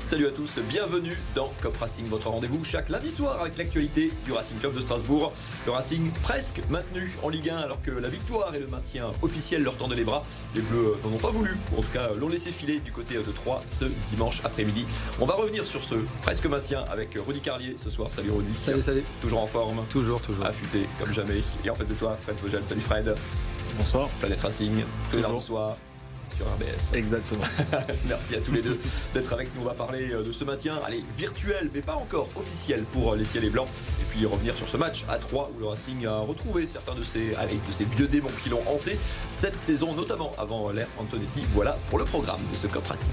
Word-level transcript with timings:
salut 0.00 0.26
à 0.26 0.30
tous, 0.30 0.58
bienvenue 0.68 1.16
dans 1.34 1.52
Cop 1.62 1.76
Racing, 1.76 2.06
votre 2.06 2.28
rendez-vous 2.28 2.64
chaque 2.64 2.88
lundi 2.88 3.10
soir 3.10 3.40
avec 3.40 3.56
l'actualité 3.58 4.10
du 4.24 4.32
Racing 4.32 4.58
Club 4.58 4.74
de 4.74 4.80
Strasbourg. 4.80 5.32
Le 5.66 5.72
Racing 5.72 6.10
presque 6.22 6.60
maintenu 6.70 7.12
en 7.22 7.28
Ligue 7.28 7.50
1 7.50 7.58
alors 7.58 7.80
que 7.82 7.90
la 7.90 8.08
victoire 8.08 8.54
et 8.54 8.58
le 8.58 8.66
maintien 8.66 9.06
officiel 9.22 9.62
leur 9.62 9.76
tendaient 9.76 9.96
les 9.96 10.04
bras. 10.04 10.24
Les 10.54 10.62
Bleus 10.62 10.96
n'en 11.04 11.12
ont 11.12 11.18
pas 11.18 11.30
voulu, 11.30 11.56
ou 11.74 11.78
en 11.78 11.82
tout 11.82 11.92
cas 11.92 12.10
l'ont 12.18 12.28
laissé 12.28 12.50
filer 12.50 12.80
du 12.80 12.92
côté 12.92 13.14
de 13.14 13.32
Troyes 13.32 13.60
ce 13.66 13.84
dimanche 14.10 14.40
après-midi. 14.44 14.84
On 15.20 15.26
va 15.26 15.34
revenir 15.34 15.64
sur 15.64 15.84
ce 15.84 15.94
presque 16.22 16.46
maintien 16.46 16.84
avec 16.90 17.10
Rudy 17.26 17.40
Carlier 17.40 17.76
ce 17.82 17.90
soir. 17.90 18.10
Salut 18.10 18.30
Rudy. 18.30 18.54
Salut, 18.54 18.82
salut. 18.82 19.04
Toujours 19.20 19.42
en 19.42 19.46
forme 19.46 19.80
Toujours, 19.90 20.20
toujours. 20.20 20.46
Affûté 20.46 20.86
comme 20.98 21.12
jamais. 21.12 21.40
Et 21.64 21.70
en 21.70 21.74
fait 21.74 21.84
de 21.84 21.94
toi, 21.94 22.16
Fred 22.20 22.36
Vogel. 22.42 22.62
Salut 22.64 22.80
Fred. 22.80 23.14
Bonsoir. 23.76 24.08
Planète 24.20 24.40
Racing, 24.40 24.82
tous 25.10 25.16
les 25.16 25.22
Toujours. 25.22 25.42
soir 25.42 25.76
sur 26.40 26.46
RBS. 26.46 26.96
Exactement. 26.96 27.44
Merci 28.08 28.34
à 28.34 28.40
tous 28.40 28.52
les 28.52 28.62
deux 28.62 28.78
d'être 29.14 29.32
avec 29.32 29.54
nous. 29.54 29.62
On 29.62 29.64
va 29.64 29.74
parler 29.74 30.12
euh, 30.12 30.22
de 30.22 30.32
ce 30.32 30.44
maintien, 30.44 30.74
allez, 30.86 31.04
virtuel, 31.18 31.70
mais 31.74 31.80
pas 31.80 31.94
encore 31.94 32.28
officiel 32.36 32.84
pour 32.92 33.12
euh, 33.12 33.16
les 33.16 33.24
ciels 33.24 33.44
et 33.44 33.50
blancs. 33.50 33.68
Et 34.00 34.04
puis 34.10 34.24
revenir 34.26 34.54
sur 34.54 34.68
ce 34.68 34.76
match 34.76 35.04
à 35.08 35.18
3 35.18 35.50
où 35.54 35.60
le 35.60 35.66
Racing 35.66 36.06
a 36.06 36.20
retrouvé 36.20 36.66
certains 36.66 36.94
de 36.94 37.02
ses, 37.02 37.34
allez, 37.36 37.58
de 37.66 37.72
ses 37.72 37.84
vieux 37.84 38.06
démons 38.06 38.30
qui 38.42 38.48
l'ont 38.48 38.62
hanté 38.66 38.98
cette 39.30 39.56
saison, 39.56 39.94
notamment 39.94 40.32
avant 40.38 40.70
l'ère 40.70 40.88
Antonetti. 40.98 41.42
Voilà 41.52 41.76
pour 41.90 41.98
le 41.98 42.04
programme 42.04 42.40
de 42.50 42.56
ce 42.56 42.66
Cop 42.66 42.86
Racing. 42.86 43.10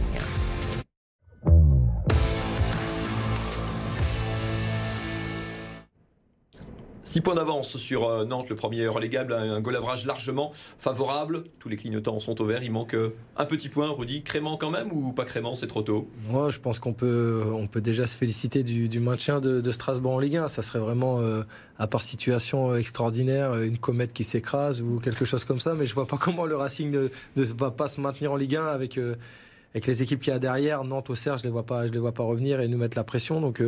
6 7.08 7.22
points 7.22 7.36
d'avance 7.36 7.78
sur 7.78 8.04
euh, 8.04 8.26
Nantes, 8.26 8.50
le 8.50 8.56
premier 8.56 8.86
relégable, 8.86 9.32
un 9.32 9.62
goal 9.62 9.78
average 9.78 10.06
largement 10.06 10.52
favorable. 10.78 11.46
Tous 11.58 11.70
les 11.70 11.78
clignotants 11.78 12.20
sont 12.20 12.42
au 12.42 12.46
vert. 12.46 12.62
Il 12.64 12.72
manque 12.74 12.96
euh, 12.96 13.16
un 13.38 13.46
petit 13.46 13.70
point, 13.70 13.90
Rudy. 13.90 14.24
Crément 14.24 14.58
quand 14.58 14.72
même 14.72 14.92
ou 14.92 15.14
pas 15.14 15.24
Crément 15.24 15.56
C'est 15.56 15.68
trop 15.68 15.84
tôt? 15.84 16.10
Moi, 16.28 16.50
je 16.50 16.60
pense 16.60 16.80
qu'on 16.80 16.92
peut, 16.92 17.46
on 17.54 17.68
peut 17.68 17.80
déjà 17.80 18.08
se 18.08 18.18
féliciter 18.18 18.62
du, 18.62 19.00
maintien 19.00 19.40
de, 19.40 19.72
Strasbourg 19.72 20.16
en 20.16 20.20
Ligue 20.20 20.36
1. 20.36 20.50
Ça 20.50 20.62
serait 20.62 20.80
vraiment, 20.80 21.22
euh, 21.22 21.44
à 21.80 21.88
part 21.88 22.02
situation 22.02 22.76
extraordinaire, 22.76 23.58
une 23.58 23.78
comète 23.78 24.12
qui 24.12 24.26
s'écrase 24.26 24.82
ou 24.82 25.00
quelque 25.00 25.24
chose 25.24 25.46
comme 25.46 25.62
ça. 25.62 25.76
Mais 25.76 25.86
je 25.86 25.94
vois 25.94 26.08
pas 26.08 26.18
comment 26.22 26.46
le 26.46 26.58
Racing 26.58 26.92
ne, 26.92 27.08
ne 27.38 27.44
va 27.54 27.72
pas 27.72 27.88
se 27.88 28.02
maintenir 28.02 28.34
en 28.34 28.36
Ligue 28.36 28.58
1 28.58 28.66
avec, 28.66 29.00
avec 29.74 29.88
les 29.88 30.02
équipes 30.04 30.20
qu'il 30.20 30.34
y 30.34 30.36
a 30.36 30.40
derrière. 30.40 30.84
Nantes, 30.84 31.10
Auxerre, 31.10 31.38
je 31.38 31.44
les 31.44 31.52
vois 31.52 31.66
pas, 31.66 31.88
je 31.88 31.94
les 31.94 32.00
vois 32.00 32.12
pas 32.12 32.24
revenir 32.24 32.60
et 32.60 32.68
nous 32.68 32.78
mettre 32.78 32.98
la 32.98 33.06
pression. 33.06 33.40
Donc, 33.40 33.62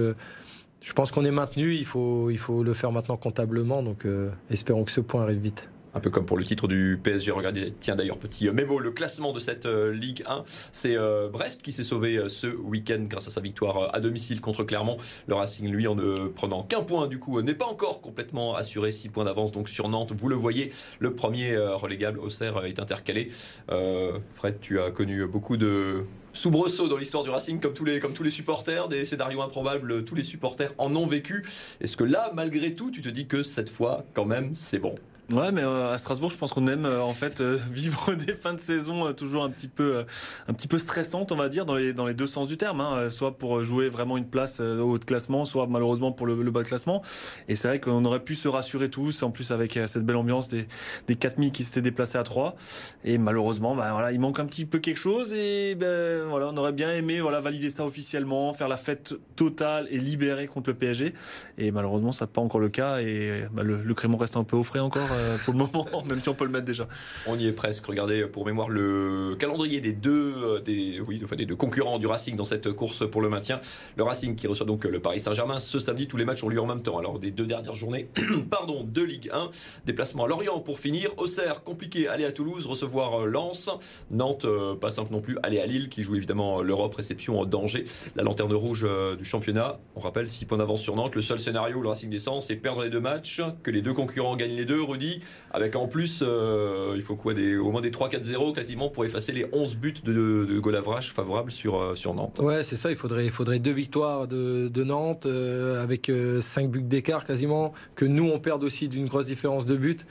je 0.81 0.93
pense 0.93 1.11
qu'on 1.11 1.25
est 1.25 1.31
maintenu. 1.31 1.75
Il 1.75 1.85
faut, 1.85 2.29
il 2.29 2.37
faut 2.37 2.63
le 2.63 2.73
faire 2.73 2.91
maintenant 2.91 3.17
comptablement. 3.17 3.83
Donc, 3.83 4.05
euh, 4.05 4.29
espérons 4.49 4.83
que 4.83 4.91
ce 4.91 5.01
point 5.01 5.23
arrive 5.23 5.39
vite. 5.39 5.69
Un 5.95 5.99
peu 5.99 6.11
comme 6.11 6.25
pour 6.25 6.37
le 6.37 6.43
titre 6.43 6.67
du 6.67 6.99
PSG. 7.03 7.31
Regardez, 7.31 7.73
tiens 7.79 7.95
d'ailleurs, 7.95 8.19
petit 8.19 8.47
euh, 8.47 8.53
mémo, 8.53 8.79
le 8.79 8.91
classement 8.91 9.33
de 9.33 9.39
cette 9.39 9.65
euh, 9.65 9.91
Ligue 9.91 10.23
1. 10.27 10.43
C'est 10.71 10.95
Brest 11.31 11.61
qui 11.63 11.71
s'est 11.71 11.83
sauvé 11.83 12.21
ce 12.29 12.47
week-end 12.47 13.03
grâce 13.07 13.27
à 13.27 13.31
sa 13.31 13.41
victoire 13.41 13.93
à 13.93 13.99
domicile 13.99 14.39
contre 14.39 14.63
Clermont. 14.63 14.97
Le 15.27 15.33
Racing, 15.33 15.67
lui, 15.67 15.87
en 15.87 15.95
ne 15.95 16.27
prenant 16.27 16.63
qu'un 16.63 16.83
point, 16.83 17.07
du 17.07 17.19
coup, 17.19 17.41
n'est 17.41 17.55
pas 17.55 17.65
encore 17.65 18.01
complètement 18.01 18.55
assuré. 18.55 18.91
6 18.91 19.09
points 19.09 19.23
d'avance 19.25 19.51
donc 19.51 19.67
sur 19.67 19.89
Nantes. 19.89 20.13
Vous 20.15 20.29
le 20.29 20.35
voyez, 20.35 20.71
le 20.99 21.13
premier 21.15 21.57
relégable, 21.57 22.19
Auxerre, 22.19 22.57
euh, 22.57 22.63
est 22.65 22.79
intercalé. 22.79 23.29
Fred, 23.67 24.59
tu 24.61 24.79
as 24.79 24.91
connu 24.91 25.25
beaucoup 25.25 25.57
de 25.57 26.05
soubresauts 26.33 26.87
dans 26.87 26.97
l'histoire 26.97 27.23
du 27.23 27.29
Racing, 27.29 27.59
comme 27.59 27.73
tous 27.73 27.85
les, 27.85 27.99
comme 27.99 28.13
tous 28.13 28.23
les 28.23 28.29
supporters, 28.29 28.87
des 28.87 29.05
scénarios 29.05 29.41
improbables, 29.41 30.03
tous 30.05 30.15
les 30.15 30.23
supporters 30.23 30.73
en 30.77 30.95
ont 30.95 31.07
vécu. 31.07 31.45
Est-ce 31.81 31.97
que 31.97 32.03
là, 32.03 32.31
malgré 32.33 32.75
tout, 32.75 32.91
tu 32.91 33.01
te 33.01 33.09
dis 33.09 33.27
que 33.27 33.43
cette 33.43 33.69
fois, 33.69 34.05
quand 34.13 34.25
même, 34.25 34.55
c'est 34.55 34.79
bon? 34.79 34.95
Ouais, 35.31 35.51
mais 35.51 35.61
euh, 35.61 35.93
à 35.93 35.97
Strasbourg, 35.99 36.31
je 36.31 36.37
pense 36.37 36.53
qu'on 36.53 36.65
aime 36.65 36.87
euh, 36.87 37.03
en 37.03 37.13
fait 37.13 37.39
euh, 37.39 37.55
vivre 37.71 38.15
des 38.15 38.33
fins 38.33 38.55
de 38.55 38.59
saison 38.59 39.05
euh, 39.05 39.13
toujours 39.13 39.43
un 39.43 39.51
petit 39.51 39.67
peu, 39.67 39.97
euh, 39.97 40.03
un 40.47 40.53
petit 40.53 40.67
peu 40.67 40.79
stressantes, 40.79 41.31
on 41.31 41.35
va 41.35 41.49
dire, 41.49 41.67
dans 41.67 41.75
les 41.75 41.93
dans 41.93 42.07
les 42.07 42.15
deux 42.15 42.25
sens 42.25 42.47
du 42.47 42.57
terme. 42.57 42.81
Hein, 42.81 42.97
euh, 42.97 43.09
soit 43.11 43.37
pour 43.37 43.63
jouer 43.63 43.89
vraiment 43.89 44.17
une 44.17 44.25
place 44.25 44.59
au 44.59 44.81
haut 44.93 44.97
de 44.97 45.05
classement, 45.05 45.45
soit 45.45 45.67
malheureusement 45.67 46.11
pour 46.11 46.25
le, 46.25 46.41
le 46.41 46.49
bas 46.49 46.63
de 46.63 46.67
classement. 46.67 47.03
Et 47.47 47.53
c'est 47.53 47.67
vrai 47.67 47.79
qu'on 47.79 48.03
aurait 48.05 48.23
pu 48.23 48.33
se 48.33 48.47
rassurer 48.47 48.89
tous, 48.89 49.21
en 49.21 49.29
plus 49.29 49.51
avec 49.51 49.79
cette 49.85 50.03
belle 50.03 50.15
ambiance 50.15 50.49
des 50.49 50.67
des 51.07 51.15
4000 51.15 51.51
qui 51.51 51.63
s'étaient 51.63 51.83
déplacés 51.83 52.17
à 52.17 52.23
3 52.23 52.55
Et 53.03 53.19
malheureusement, 53.19 53.75
bah 53.75 53.89
voilà, 53.91 54.11
il 54.11 54.19
manque 54.19 54.39
un 54.39 54.47
petit 54.47 54.65
peu 54.65 54.79
quelque 54.79 54.97
chose. 54.97 55.31
Et 55.33 55.75
ben 55.75 56.23
voilà, 56.27 56.49
on 56.51 56.57
aurait 56.57 56.71
bien 56.71 56.91
aimé 56.91 57.21
voilà 57.21 57.39
valider 57.39 57.69
ça 57.69 57.85
officiellement, 57.85 58.51
faire 58.53 58.67
la 58.67 58.77
fête 58.77 59.13
totale 59.35 59.87
et 59.91 59.99
libérée 59.99 60.47
contre 60.47 60.71
le 60.71 60.75
PSG. 60.75 61.13
Et 61.59 61.69
malheureusement, 61.69 62.11
ça 62.11 62.25
n'est 62.25 62.31
pas 62.31 62.41
encore 62.41 62.61
le 62.61 62.69
cas. 62.69 62.99
Et 62.99 63.43
bah, 63.53 63.61
le, 63.61 63.83
le 63.83 63.93
Crémont 63.93 64.17
reste 64.17 64.35
un 64.35 64.43
peu 64.43 64.55
au 64.57 64.63
frais 64.63 64.79
encore 64.79 65.07
pour 65.45 65.53
le 65.53 65.59
moment, 65.59 65.87
même 66.09 66.19
si 66.19 66.29
on 66.29 66.35
peut 66.35 66.45
le 66.45 66.51
mettre 66.51 66.65
déjà. 66.65 66.87
On 67.27 67.37
y 67.37 67.47
est 67.47 67.53
presque. 67.53 67.85
Regardez 67.85 68.25
pour 68.27 68.45
mémoire 68.45 68.69
le 68.69 69.35
calendrier 69.37 69.81
des 69.81 69.93
deux, 69.93 70.33
euh, 70.37 70.59
des, 70.59 70.99
oui, 70.99 71.21
enfin, 71.23 71.35
des 71.35 71.45
deux 71.45 71.55
concurrents 71.55 71.99
du 71.99 72.07
Racing 72.07 72.35
dans 72.35 72.45
cette 72.45 72.71
course 72.71 73.09
pour 73.09 73.21
le 73.21 73.29
maintien. 73.29 73.61
Le 73.97 74.03
Racing 74.03 74.35
qui 74.35 74.47
reçoit 74.47 74.65
donc 74.65 74.85
le 74.85 74.99
Paris 74.99 75.19
Saint-Germain 75.19 75.59
ce 75.59 75.79
samedi. 75.79 76.07
Tous 76.07 76.17
les 76.17 76.25
matchs 76.25 76.43
ont 76.43 76.49
lieu 76.49 76.61
en 76.61 76.65
même 76.65 76.81
temps. 76.81 76.97
Alors 76.97 77.19
des 77.19 77.31
deux 77.31 77.45
dernières 77.45 77.75
journées, 77.75 78.09
pardon, 78.49 78.83
de 78.83 79.01
Ligue 79.01 79.29
1. 79.31 79.49
Déplacement 79.85 80.25
à 80.25 80.27
Lorient 80.27 80.59
pour 80.59 80.79
finir. 80.79 81.11
Auxerre 81.17 81.63
compliqué. 81.63 82.07
Aller 82.07 82.25
à 82.25 82.31
Toulouse 82.31 82.65
recevoir 82.65 83.21
euh, 83.21 83.25
Lens. 83.25 83.69
Nantes 84.11 84.45
euh, 84.45 84.75
pas 84.75 84.91
simple 84.91 85.11
non 85.11 85.21
plus. 85.21 85.37
Aller 85.43 85.59
à 85.59 85.65
Lille 85.65 85.89
qui 85.89 86.03
joue 86.03 86.15
évidemment 86.15 86.59
euh, 86.59 86.63
l'Europe 86.63 86.95
réception 86.95 87.39
en 87.39 87.45
danger. 87.45 87.85
La 88.15 88.23
lanterne 88.23 88.53
rouge 88.53 88.85
euh, 88.87 89.15
du 89.15 89.25
championnat. 89.25 89.79
On 89.95 89.99
rappelle 89.99 90.27
6 90.27 90.45
points 90.45 90.57
d'avance 90.57 90.81
sur 90.81 90.95
Nantes. 90.95 91.15
Le 91.15 91.21
seul 91.21 91.39
scénario 91.39 91.77
où 91.77 91.81
le 91.81 91.89
Racing 91.89 92.09
descend, 92.09 92.41
c'est 92.41 92.55
perdre 92.55 92.83
les 92.83 92.89
deux 92.89 92.99
matchs, 92.99 93.41
que 93.63 93.71
les 93.71 93.81
deux 93.81 93.93
concurrents 93.93 94.35
gagnent 94.35 94.55
les 94.55 94.65
deux. 94.65 94.81
Rudy, 94.81 95.08
avec 95.51 95.75
en 95.75 95.87
plus, 95.87 96.21
euh, 96.21 96.93
il 96.95 97.01
faut 97.01 97.15
Au 97.15 97.71
moins 97.71 97.81
des 97.81 97.91
3-4-0 97.91 98.53
quasiment 98.53 98.89
pour 98.89 99.05
effacer 99.05 99.31
les 99.31 99.45
11 99.51 99.77
buts 99.77 99.93
de, 100.03 100.45
de 100.45 100.59
goal 100.59 100.75
average 100.75 101.11
favorables 101.11 101.51
sur, 101.51 101.81
euh, 101.81 101.95
sur 101.95 102.13
Nantes. 102.13 102.39
Ouais, 102.39 102.63
c'est 102.63 102.75
ça. 102.75 102.91
Il 102.91 102.97
faudrait, 102.97 103.59
deux 103.59 103.71
victoires 103.71 104.27
de, 104.27 104.83
Nantes 104.83 105.25
euh, 105.25 105.83
avec 105.83 106.09
euh, 106.09 106.41
cinq 106.41 106.69
buts 106.69 106.81
d'écart 106.81 107.25
quasiment. 107.25 107.73
Que 107.95 108.05
nous, 108.05 108.29
on 108.29 108.39
perde 108.39 108.63
aussi 108.63 108.87
d'une 108.87 109.07
grosse 109.07 109.25
différence 109.25 109.65
de 109.65 109.75
but. 109.75 110.05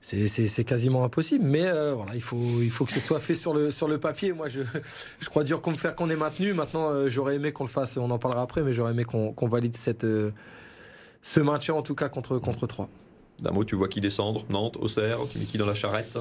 C'est, 0.00 0.64
quasiment 0.64 1.04
impossible. 1.04 1.44
Mais 1.44 1.70
voilà, 1.92 2.14
il 2.14 2.22
faut, 2.22 2.36
que 2.84 2.92
ce 2.92 3.00
soit 3.00 3.18
fait 3.18 3.34
sur 3.34 3.52
le, 3.52 3.98
papier. 3.98 4.32
Moi, 4.32 4.48
je, 4.48 4.60
crois 5.28 5.44
dur 5.44 5.60
qu'on 5.60 5.72
me 5.72 5.76
faire 5.76 5.94
qu'on 5.94 6.08
est 6.08 6.16
maintenu. 6.16 6.52
Maintenant, 6.52 7.08
j'aurais 7.08 7.36
aimé 7.36 7.52
qu'on 7.52 7.64
le 7.64 7.70
fasse. 7.70 7.96
On 7.96 8.10
en 8.10 8.18
parlera 8.18 8.42
après, 8.42 8.62
mais 8.62 8.72
j'aurais 8.72 8.92
aimé 8.92 9.04
qu'on, 9.04 9.48
valide 9.48 9.76
ce 9.76 11.40
maintien 11.40 11.74
en 11.74 11.82
tout 11.82 11.96
cas 11.96 12.08
contre, 12.08 12.38
contre 12.38 12.66
3. 12.66 12.88
D'un 13.40 13.52
mot, 13.52 13.64
tu 13.64 13.76
vois 13.76 13.88
qui 13.88 14.00
descendre? 14.00 14.44
Nantes, 14.50 14.76
Auxerre, 14.80 15.20
tu 15.30 15.38
mets 15.38 15.44
qui 15.44 15.58
dans 15.58 15.66
la 15.66 15.74
charrette? 15.74 16.18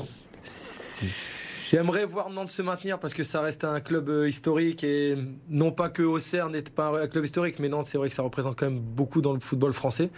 J'aimerais 1.69 2.05
voir 2.05 2.29
Nantes 2.29 2.49
se 2.49 2.61
maintenir 2.61 2.99
parce 2.99 3.13
que 3.13 3.23
ça 3.23 3.41
reste 3.41 3.63
un 3.63 3.79
club 3.81 4.07
euh, 4.09 4.29
historique 4.29 4.83
et 4.83 5.17
non 5.49 5.71
pas 5.71 5.89
que 5.89 6.03
Auxerre 6.03 6.49
n'est 6.49 6.61
pas 6.61 7.01
un 7.01 7.07
club 7.07 7.25
historique, 7.25 7.59
mais 7.59 7.69
Nantes, 7.69 7.87
c'est 7.87 7.97
vrai 7.97 8.07
que 8.07 8.15
ça 8.15 8.21
représente 8.21 8.55
quand 8.55 8.67
même 8.67 8.79
beaucoup 8.79 9.21
dans 9.21 9.33
le 9.33 9.39
football 9.39 9.73
français. 9.73 10.09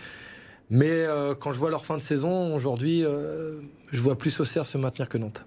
Mais 0.70 0.90
euh, 0.92 1.34
quand 1.34 1.52
je 1.52 1.58
vois 1.58 1.72
leur 1.72 1.86
fin 1.86 1.98
de 1.98 2.02
saison 2.02 2.56
aujourd'hui, 2.56 3.04
euh, 3.04 3.62
je 3.92 4.00
vois 4.02 4.18
plus 4.18 4.40
Auxerre 4.40 4.66
se 4.66 4.78
maintenir 4.78 5.10
que 5.10 5.18
Nantes. 5.18 5.46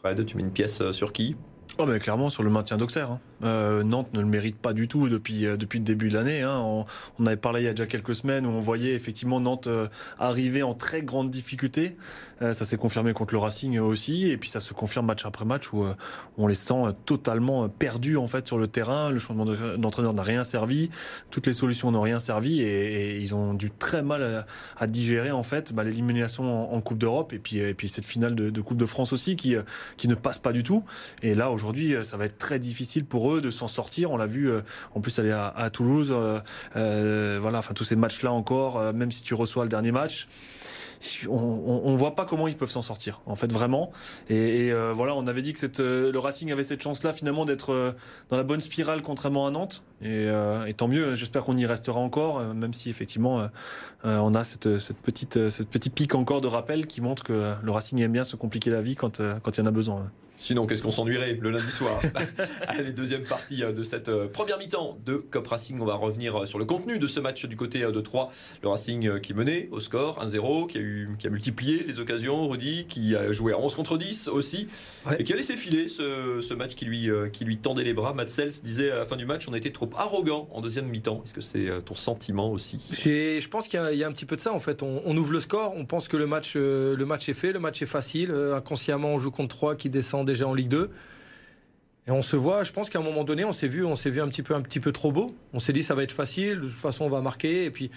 Fred, 0.00 0.26
tu 0.26 0.36
mets 0.36 0.42
une 0.42 0.52
pièce 0.52 0.90
sur 0.92 1.12
qui? 1.12 1.36
Oh, 1.78 1.86
mais 1.86 1.98
clairement 2.00 2.28
sur 2.28 2.42
le 2.42 2.50
maintien 2.50 2.76
d'Auxerre. 2.76 3.12
hein. 3.12 3.20
Euh, 3.42 3.82
Nantes 3.82 4.12
ne 4.14 4.20
le 4.20 4.26
mérite 4.26 4.56
pas 4.58 4.72
du 4.72 4.86
tout 4.88 5.08
depuis, 5.08 5.46
euh, 5.46 5.56
depuis 5.56 5.78
le 5.78 5.84
début 5.84 6.08
de 6.10 6.14
l'année. 6.14 6.42
hein. 6.42 6.58
On, 6.58 6.84
on 7.18 7.26
avait 7.26 7.36
parlé 7.36 7.62
il 7.62 7.64
y 7.64 7.68
a 7.68 7.72
déjà 7.72 7.86
quelques 7.86 8.14
semaines 8.14 8.46
où 8.46 8.50
on 8.50 8.60
voyait 8.60 8.92
effectivement 8.94 9.40
Nantes 9.40 9.66
euh, 9.66 9.88
arriver 10.18 10.62
en 10.62 10.74
très 10.74 11.02
grande 11.02 11.30
difficulté. 11.30 11.96
Euh, 12.42 12.52
ça 12.52 12.64
s'est 12.64 12.76
confirmé 12.76 13.12
contre 13.12 13.34
le 13.34 13.38
Racing 13.40 13.78
aussi. 13.78 14.28
Et 14.30 14.36
puis 14.36 14.48
ça 14.50 14.60
se 14.60 14.72
confirme 14.74 15.06
match 15.06 15.24
après 15.26 15.44
match 15.44 15.72
où 15.72 15.84
euh, 15.84 15.94
on 16.38 16.46
les 16.46 16.54
sent 16.54 16.74
euh, 16.74 16.92
totalement 17.06 17.68
perdus 17.68 18.16
en 18.16 18.26
fait 18.26 18.46
sur 18.46 18.58
le 18.58 18.66
terrain. 18.66 19.10
Le 19.10 19.18
changement 19.18 19.44
de- 19.46 19.76
d'entraîneur 19.76 20.12
n'a 20.12 20.22
rien 20.22 20.44
servi. 20.44 20.90
Toutes 21.30 21.46
les 21.46 21.52
solutions 21.52 21.90
n'ont 21.92 22.00
rien 22.02 22.20
servi. 22.20 22.60
Et, 22.62 23.12
et 23.14 23.18
ils 23.18 23.34
ont 23.34 23.54
dû 23.54 23.70
très 23.70 24.02
mal 24.02 24.22
à, 24.22 24.46
à 24.82 24.86
digérer 24.86 25.30
en 25.30 25.42
fait 25.42 25.72
bah, 25.72 25.84
l'élimination 25.84 26.72
en, 26.74 26.80
Coupe 26.80 26.96
d'Europe 26.98 27.34
et 27.34 27.38
puis, 27.38 27.58
et 27.58 27.74
puis 27.74 27.90
cette 27.90 28.06
finale 28.06 28.34
de, 28.34 28.48
de 28.48 28.60
Coupe 28.62 28.78
de 28.78 28.86
France 28.86 29.12
aussi 29.12 29.36
qui, 29.36 29.54
qui 29.98 30.08
ne 30.08 30.14
passe 30.14 30.38
pas 30.38 30.52
du 30.52 30.62
tout. 30.62 30.82
Et 31.22 31.34
là, 31.34 31.50
aujourd'hui, 31.50 31.94
ça 32.02 32.16
va 32.16 32.24
être 32.24 32.38
très 32.38 32.58
difficile 32.58 33.04
pour 33.04 33.29
eux 33.29 33.29
de 33.38 33.50
s'en 33.50 33.68
sortir. 33.68 34.10
On 34.10 34.16
l'a 34.16 34.26
vu, 34.26 34.50
euh, 34.50 34.62
en 34.94 35.00
plus, 35.00 35.18
aller 35.18 35.32
à, 35.32 35.70
Toulouse. 35.70 36.10
euh, 36.12 36.40
euh, 36.76 37.38
voilà, 37.40 37.58
enfin, 37.58 37.74
tous 37.74 37.84
ces 37.84 37.96
matchs-là 37.96 38.32
encore, 38.32 38.92
même 38.92 39.12
si 39.12 39.22
tu 39.22 39.34
reçois 39.34 39.64
le 39.64 39.70
dernier 39.70 39.92
match. 39.92 40.26
On, 41.30 41.82
on 41.84 41.96
voit 41.96 42.14
pas 42.14 42.26
comment 42.26 42.46
ils 42.46 42.56
peuvent 42.58 42.70
s'en 42.70 42.82
sortir, 42.82 43.22
en 43.24 43.34
fait, 43.34 43.50
vraiment. 43.50 43.90
Et, 44.28 44.70
voilà, 44.92 45.14
on 45.14 45.26
avait 45.26 45.40
dit 45.40 45.54
que 45.54 46.10
le 46.10 46.18
Racing 46.18 46.52
avait 46.52 46.62
cette 46.62 46.82
chance-là, 46.82 47.14
finalement, 47.14 47.46
d'être 47.46 47.94
dans 48.28 48.36
la 48.36 48.42
bonne 48.42 48.60
spirale, 48.60 49.00
contrairement 49.00 49.46
à 49.46 49.50
Nantes. 49.50 49.82
Et, 50.02 50.28
tant 50.76 50.88
mieux, 50.88 51.14
j'espère 51.14 51.44
qu'on 51.44 51.56
y 51.56 51.64
restera 51.64 52.00
encore, 52.00 52.40
même 52.54 52.74
si, 52.74 52.90
effectivement, 52.90 53.48
on 54.04 54.34
a 54.34 54.44
cette, 54.44 54.68
petite, 55.02 55.48
cette 55.48 55.70
petite 55.70 55.94
pique 55.94 56.14
encore 56.14 56.42
de 56.42 56.48
rappel 56.48 56.86
qui 56.86 57.00
montre 57.00 57.22
que 57.22 57.54
le 57.62 57.72
Racing 57.72 57.98
aime 58.00 58.12
bien 58.12 58.24
se 58.24 58.36
compliquer 58.36 58.70
la 58.70 58.82
vie 58.82 58.96
quand, 58.96 59.20
euh, 59.20 59.38
quand 59.42 59.56
il 59.56 59.60
y 59.60 59.62
en 59.62 59.66
a 59.66 59.70
besoin. 59.70 60.10
Sinon, 60.42 60.66
qu'est-ce 60.66 60.82
qu'on 60.82 60.90
s'ennuierait 60.90 61.38
le 61.38 61.50
lundi 61.50 61.70
soir 61.70 62.00
Allez, 62.66 62.92
deuxième 62.92 63.20
partie 63.20 63.62
euh, 63.62 63.72
de 63.72 63.84
cette 63.84 64.08
euh, 64.08 64.26
première 64.26 64.56
mi-temps 64.56 64.96
de 65.04 65.16
Cop 65.16 65.46
Racing. 65.46 65.78
On 65.82 65.84
va 65.84 65.96
revenir 65.96 66.34
euh, 66.34 66.46
sur 66.46 66.58
le 66.58 66.64
contenu 66.64 66.98
de 66.98 67.06
ce 67.06 67.20
match 67.20 67.44
du 67.44 67.58
côté 67.58 67.80
de 67.80 68.00
3. 68.00 68.32
Le 68.62 68.70
Racing 68.70 69.20
qui 69.20 69.34
menait 69.34 69.68
au 69.70 69.80
score 69.80 70.24
1-0, 70.24 70.66
qui 70.68 70.78
a, 70.78 70.80
eu, 70.80 71.10
qui 71.18 71.26
a 71.26 71.30
multiplié 71.30 71.84
les 71.86 72.00
occasions, 72.00 72.48
Rudy, 72.48 72.86
qui 72.88 73.14
a 73.14 73.32
joué 73.32 73.52
à 73.52 73.58
11 73.58 73.74
contre 73.74 73.98
10 73.98 74.28
aussi, 74.28 74.66
et 75.18 75.24
qui 75.24 75.34
a 75.34 75.36
laissé 75.36 75.56
filer 75.58 75.90
ce, 75.90 76.40
ce, 76.40 76.54
match 76.54 76.74
qui 76.74 76.86
lui, 76.86 77.10
qui 77.34 77.44
lui 77.44 77.58
tendait 77.58 77.84
les 77.84 77.92
bras. 77.92 78.14
Matt 78.14 78.30
Sells 78.30 78.62
disait 78.64 78.90
à 78.90 78.96
la 78.96 79.06
fin 79.06 79.16
du 79.16 79.26
match 79.26 79.46
on 79.46 79.52
a 79.52 79.58
été 79.58 79.70
trop 79.72 79.90
arrogant 79.94 80.48
en 80.52 80.62
deuxième 80.62 80.86
mi-temps. 80.86 81.20
Est-ce 81.22 81.34
que 81.34 81.42
c'est 81.42 81.68
ton 81.84 81.94
sentiment 81.94 82.50
aussi? 82.50 82.78
Je 82.90 83.48
pense 83.48 83.68
qu'il 83.68 83.78
y, 83.92 83.96
y, 83.98 84.04
a 84.04 84.08
un 84.08 84.12
petit 84.12 84.26
peu 84.26 84.36
de 84.36 84.40
ça 84.40 84.54
en 84.54 84.60
fait. 84.60 84.82
On, 84.82 85.02
on, 85.04 85.16
ouvre 85.18 85.32
le 85.32 85.40
score, 85.40 85.74
on 85.76 85.84
pense 85.84 86.08
que 86.08 86.16
le 86.16 86.26
match, 86.26 86.56
le 86.56 87.04
match 87.04 87.28
est 87.28 87.34
fait, 87.34 87.52
le 87.52 87.60
match 87.60 87.82
est 87.82 87.86
facile. 87.86 88.30
Inconsciemment, 88.54 89.08
on 89.08 89.18
joue 89.18 89.30
contre 89.30 89.54
3 89.56 89.76
qui 89.76 89.90
descend 89.90 90.29
déjà 90.30 90.46
en 90.46 90.54
Ligue 90.54 90.68
2. 90.68 90.90
Et 92.06 92.10
on 92.10 92.22
se 92.22 92.36
voit, 92.36 92.64
je 92.64 92.72
pense 92.72 92.88
qu'à 92.88 92.98
un 92.98 93.02
moment 93.02 93.24
donné, 93.24 93.44
on 93.44 93.52
s'est 93.52 93.68
vu, 93.68 93.84
on 93.84 93.96
s'est 93.96 94.10
vu 94.10 94.20
un 94.20 94.28
petit 94.28 94.42
peu, 94.42 94.54
un 94.54 94.62
petit 94.62 94.80
peu 94.80 94.92
trop 94.92 95.12
beau. 95.12 95.34
On 95.52 95.60
s'est 95.60 95.72
dit 95.72 95.82
ça 95.82 95.94
va 95.94 96.02
être 96.02 96.12
facile, 96.12 96.56
de 96.56 96.66
toute 96.66 96.72
façon 96.72 97.04
on 97.04 97.10
va 97.10 97.20
marquer. 97.20 97.64
Et 97.64 97.70
puis 97.70 97.90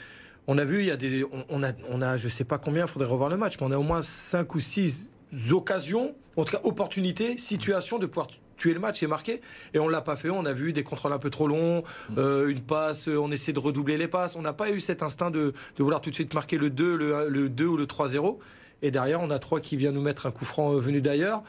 on 0.48 0.58
a 0.58 0.66
vu, 0.66 0.80
il 0.80 0.86
y 0.86 0.92
a 0.92 0.98
des, 0.98 1.26
on, 1.50 1.64
a, 1.64 1.72
on 1.90 2.02
a, 2.02 2.18
je 2.18 2.28
sais 2.28 2.44
pas 2.44 2.58
combien, 2.58 2.86
il 2.86 2.90
faudrait 2.90 3.08
revoir 3.08 3.30
le 3.30 3.38
match, 3.38 3.56
mais 3.60 3.68
on 3.68 3.72
a 3.72 3.78
au 3.78 3.84
moins 3.84 4.02
5 4.02 4.54
ou 4.56 4.60
6 4.60 5.12
occasions, 5.52 6.16
en 6.36 6.44
tout 6.44 6.52
cas 6.52 6.62
opportunités, 6.64 7.38
situations 7.38 7.98
de 7.98 8.06
pouvoir 8.06 8.28
tuer 8.58 8.74
le 8.74 8.80
match 8.80 9.02
et 9.04 9.08
marquer. 9.08 9.42
Et 9.74 9.80
on 9.80 9.88
l'a 9.88 10.02
pas 10.02 10.16
fait. 10.16 10.30
On 10.30 10.46
a 10.46 10.54
vu 10.54 10.74
des 10.74 10.84
contrôles 10.84 11.14
un 11.14 11.18
peu 11.18 11.30
trop 11.30 11.48
longs, 11.48 11.84
euh, 12.18 12.50
une 12.50 12.62
passe, 12.62 13.08
on 13.08 13.32
essaie 13.32 13.54
de 13.54 13.60
redoubler 13.60 13.98
les 13.98 14.08
passes. 14.08 14.36
On 14.36 14.42
n'a 14.42 14.54
pas 14.54 14.70
eu 14.70 14.80
cet 14.80 15.02
instinct 15.02 15.32
de, 15.32 15.54
de, 15.78 15.84
vouloir 15.84 16.02
tout 16.02 16.10
de 16.10 16.16
suite 16.16 16.34
marquer 16.34 16.58
le 16.58 16.70
2, 16.70 16.96
le, 16.96 17.30
le 17.30 17.50
2 17.50 17.66
ou 17.66 17.78
le 17.78 17.86
3-0. 17.86 18.38
Et 18.82 18.92
derrière, 18.92 19.22
on 19.22 19.30
a 19.30 19.40
3 19.40 19.62
qui 19.62 19.78
vient 19.78 19.92
nous 19.92 20.02
mettre 20.02 20.26
un 20.26 20.32
coup 20.32 20.46
franc 20.46 20.74
euh, 20.74 20.80
venu 20.80 21.02
d'ailleurs 21.02 21.42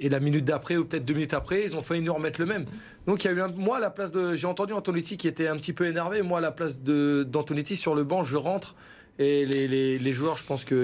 et 0.00 0.08
la 0.08 0.18
minute 0.18 0.44
d'après 0.44 0.76
ou 0.76 0.84
peut-être 0.84 1.04
deux 1.04 1.14
minutes 1.14 1.34
après, 1.34 1.64
ils 1.64 1.76
ont 1.76 1.82
failli 1.82 2.00
nous 2.00 2.14
remettre 2.14 2.40
le 2.40 2.46
même. 2.46 2.66
Donc 3.06 3.24
il 3.24 3.28
y 3.28 3.30
a 3.30 3.32
eu 3.34 3.40
un, 3.40 3.48
moi 3.48 3.76
à 3.76 3.80
la 3.80 3.90
place 3.90 4.10
de, 4.10 4.34
j'ai 4.34 4.46
entendu 4.46 4.72
Antonetti 4.72 5.16
qui 5.16 5.28
était 5.28 5.46
un 5.46 5.56
petit 5.56 5.72
peu 5.72 5.86
énervé. 5.86 6.22
Moi 6.22 6.38
à 6.38 6.40
la 6.40 6.52
place 6.52 6.80
de 6.80 7.22
d'Antonetti 7.28 7.76
sur 7.76 7.94
le 7.94 8.04
banc, 8.04 8.24
je 8.24 8.36
rentre 8.36 8.74
et 9.18 9.44
les, 9.44 9.68
les, 9.68 9.98
les 9.98 10.12
joueurs, 10.12 10.38
je 10.38 10.44
pense 10.44 10.64
que 10.64 10.74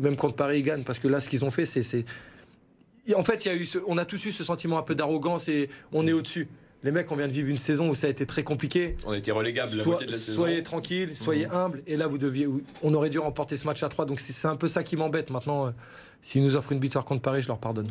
même 0.00 0.16
contre 0.16 0.34
Paris 0.34 0.58
ils 0.58 0.64
gagnent 0.64 0.82
parce 0.82 0.98
que 0.98 1.06
là 1.06 1.20
ce 1.20 1.28
qu'ils 1.28 1.44
ont 1.44 1.52
fait, 1.52 1.66
c'est, 1.66 2.04
en 3.14 3.22
fait 3.22 3.44
il 3.44 3.48
y 3.48 3.50
a 3.50 3.54
eu, 3.54 3.64
ce, 3.64 3.78
on 3.86 3.96
a 3.96 4.04
tous 4.04 4.26
eu 4.26 4.32
ce 4.32 4.42
sentiment 4.42 4.78
un 4.78 4.82
peu 4.82 4.96
d'arrogance 4.96 5.48
et 5.48 5.70
on 5.92 6.06
est 6.06 6.12
au-dessus. 6.12 6.48
Les 6.84 6.92
mecs, 6.92 7.10
on 7.10 7.16
vient 7.16 7.26
de 7.26 7.32
vivre 7.32 7.48
une 7.48 7.58
saison 7.58 7.88
où 7.88 7.94
ça 7.96 8.06
a 8.06 8.10
été 8.10 8.24
très 8.24 8.44
compliqué. 8.44 8.96
On 9.04 9.10
a 9.10 9.18
été 9.18 9.32
relégable 9.32 9.74
la 9.76 9.84
moitié 9.84 10.06
de 10.06 10.12
la 10.12 10.18
saison. 10.18 10.42
Soyez 10.42 10.62
tranquille, 10.62 11.16
soyez 11.16 11.48
mmh. 11.48 11.52
humble. 11.52 11.82
Et 11.88 11.96
là, 11.96 12.06
vous 12.06 12.18
deviez, 12.18 12.46
on 12.84 12.94
aurait 12.94 13.10
dû 13.10 13.18
remporter 13.18 13.56
ce 13.56 13.66
match 13.66 13.82
à 13.82 13.88
3. 13.88 14.04
Donc 14.04 14.20
c'est 14.20 14.46
un 14.46 14.54
peu 14.54 14.68
ça 14.68 14.84
qui 14.84 14.96
m'embête 14.96 15.30
maintenant. 15.30 15.72
S'ils 16.20 16.42
nous 16.42 16.56
offrent 16.56 16.72
une 16.72 16.80
victoire 16.80 17.04
contre 17.04 17.22
Paris, 17.22 17.42
je 17.42 17.48
leur 17.48 17.58
pardonne. 17.58 17.86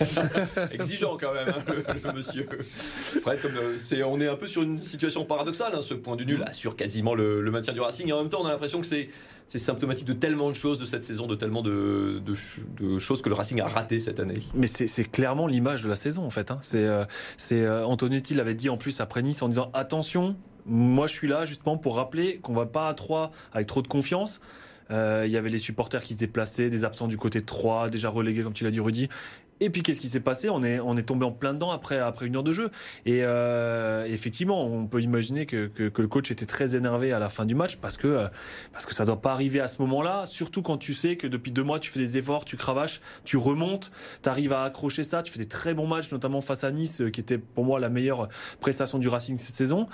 Exigeant 0.72 1.18
quand 1.20 1.34
même, 1.34 1.48
hein, 1.48 1.62
le, 1.68 2.12
monsieur. 2.14 2.48
Fred, 3.20 3.40
comme 3.42 3.54
euh, 3.54 3.76
c'est, 3.76 4.02
on 4.02 4.18
est 4.18 4.28
un 4.28 4.36
peu 4.36 4.46
sur 4.46 4.62
une 4.62 4.78
situation 4.78 5.26
paradoxale. 5.26 5.72
Hein, 5.74 5.82
ce 5.82 5.92
point 5.92 6.16
du 6.16 6.24
nul 6.24 6.42
assure 6.46 6.74
quasiment 6.74 7.14
le, 7.14 7.42
le, 7.42 7.50
maintien 7.50 7.74
du 7.74 7.80
Racing. 7.80 8.08
Et 8.08 8.12
en 8.12 8.20
même 8.22 8.30
temps, 8.30 8.40
on 8.40 8.46
a 8.46 8.50
l'impression 8.50 8.80
que 8.80 8.86
c'est, 8.86 9.08
symptomatique 9.48 10.06
de 10.06 10.14
tellement 10.14 10.48
de 10.48 10.54
choses 10.54 10.78
de 10.78 10.86
cette 10.86 11.04
saison, 11.04 11.26
de 11.26 11.34
tellement 11.34 11.62
de, 11.62 12.22
de, 12.24 12.34
de 12.80 12.98
choses 12.98 13.20
que 13.20 13.28
le 13.28 13.34
Racing 13.34 13.60
a 13.60 13.66
raté 13.66 14.00
cette 14.00 14.20
année. 14.20 14.42
Mais 14.54 14.66
c'est, 14.66 15.04
clairement 15.04 15.46
l'image 15.46 15.82
de 15.82 15.88
la 15.88 15.96
saison 15.96 16.24
en 16.24 16.30
fait. 16.30 16.50
Hein. 16.50 16.58
C'est, 16.62 16.84
euh, 16.84 17.04
c'est 17.36 17.60
euh, 17.60 17.86
Antonetti 17.86 18.34
l'avait 18.34 18.54
dit 18.54 18.70
en 18.70 18.78
plus 18.78 19.00
après 19.00 19.22
Nice 19.22 19.42
en 19.42 19.48
disant 19.48 19.70
attention. 19.74 20.36
Moi, 20.68 21.06
je 21.06 21.12
suis 21.12 21.28
là 21.28 21.44
justement 21.44 21.76
pour 21.76 21.96
rappeler 21.96 22.38
qu'on 22.38 22.52
va 22.52 22.66
pas 22.66 22.88
à 22.88 22.94
3 22.94 23.30
avec 23.52 23.68
trop 23.68 23.82
de 23.82 23.88
confiance. 23.88 24.40
Euh, 24.90 25.24
il 25.26 25.32
y 25.32 25.36
avait 25.36 25.50
les 25.50 25.58
supporters 25.58 26.02
qui 26.02 26.14
se 26.14 26.18
déplaçaient, 26.18 26.70
des 26.70 26.84
absents 26.84 27.08
du 27.08 27.16
côté 27.16 27.40
de 27.40 27.46
3, 27.46 27.88
déjà 27.90 28.08
relégués, 28.08 28.42
comme 28.42 28.52
tu 28.52 28.64
l'as 28.64 28.70
dit, 28.70 28.80
Rudy. 28.80 29.08
Et 29.60 29.70
puis 29.70 29.82
qu'est-ce 29.82 30.00
qui 30.00 30.08
s'est 30.08 30.20
passé? 30.20 30.50
On 30.50 30.62
est, 30.62 30.80
on 30.80 30.96
est 30.96 31.02
tombé 31.02 31.24
en 31.24 31.32
plein 31.32 31.54
dedans 31.54 31.70
après, 31.70 31.98
après 31.98 32.26
une 32.26 32.36
heure 32.36 32.42
de 32.42 32.52
jeu. 32.52 32.70
Et 33.06 33.20
euh, 33.22 34.04
effectivement, 34.06 34.66
on 34.66 34.86
peut 34.86 35.00
imaginer 35.00 35.46
que, 35.46 35.66
que, 35.66 35.88
que, 35.88 36.02
le 36.02 36.08
coach 36.08 36.30
était 36.30 36.44
très 36.44 36.76
énervé 36.76 37.12
à 37.12 37.18
la 37.18 37.30
fin 37.30 37.46
du 37.46 37.54
match 37.54 37.76
parce 37.76 37.96
que, 37.96 38.06
euh, 38.06 38.28
parce 38.72 38.84
que 38.84 38.94
ça 38.94 39.06
doit 39.06 39.20
pas 39.20 39.32
arriver 39.32 39.60
à 39.60 39.68
ce 39.68 39.80
moment-là, 39.80 40.26
surtout 40.26 40.60
quand 40.60 40.76
tu 40.76 40.92
sais 40.92 41.16
que 41.16 41.26
depuis 41.26 41.52
deux 41.52 41.62
mois 41.62 41.80
tu 41.80 41.90
fais 41.90 42.00
des 42.00 42.18
efforts, 42.18 42.44
tu 42.44 42.58
cravaches, 42.58 43.00
tu 43.24 43.38
remontes, 43.38 43.92
tu 44.22 44.28
arrives 44.28 44.52
à 44.52 44.64
accrocher 44.64 45.04
ça, 45.04 45.22
tu 45.22 45.32
fais 45.32 45.38
des 45.38 45.48
très 45.48 45.72
bons 45.72 45.86
matchs, 45.86 46.12
notamment 46.12 46.42
face 46.42 46.64
à 46.64 46.70
Nice, 46.70 47.02
qui 47.12 47.20
était 47.20 47.38
pour 47.38 47.64
moi 47.64 47.80
la 47.80 47.88
meilleure 47.88 48.28
prestation 48.60 48.98
du 48.98 49.08
Racing 49.08 49.38
cette 49.38 49.56
saison. 49.56 49.86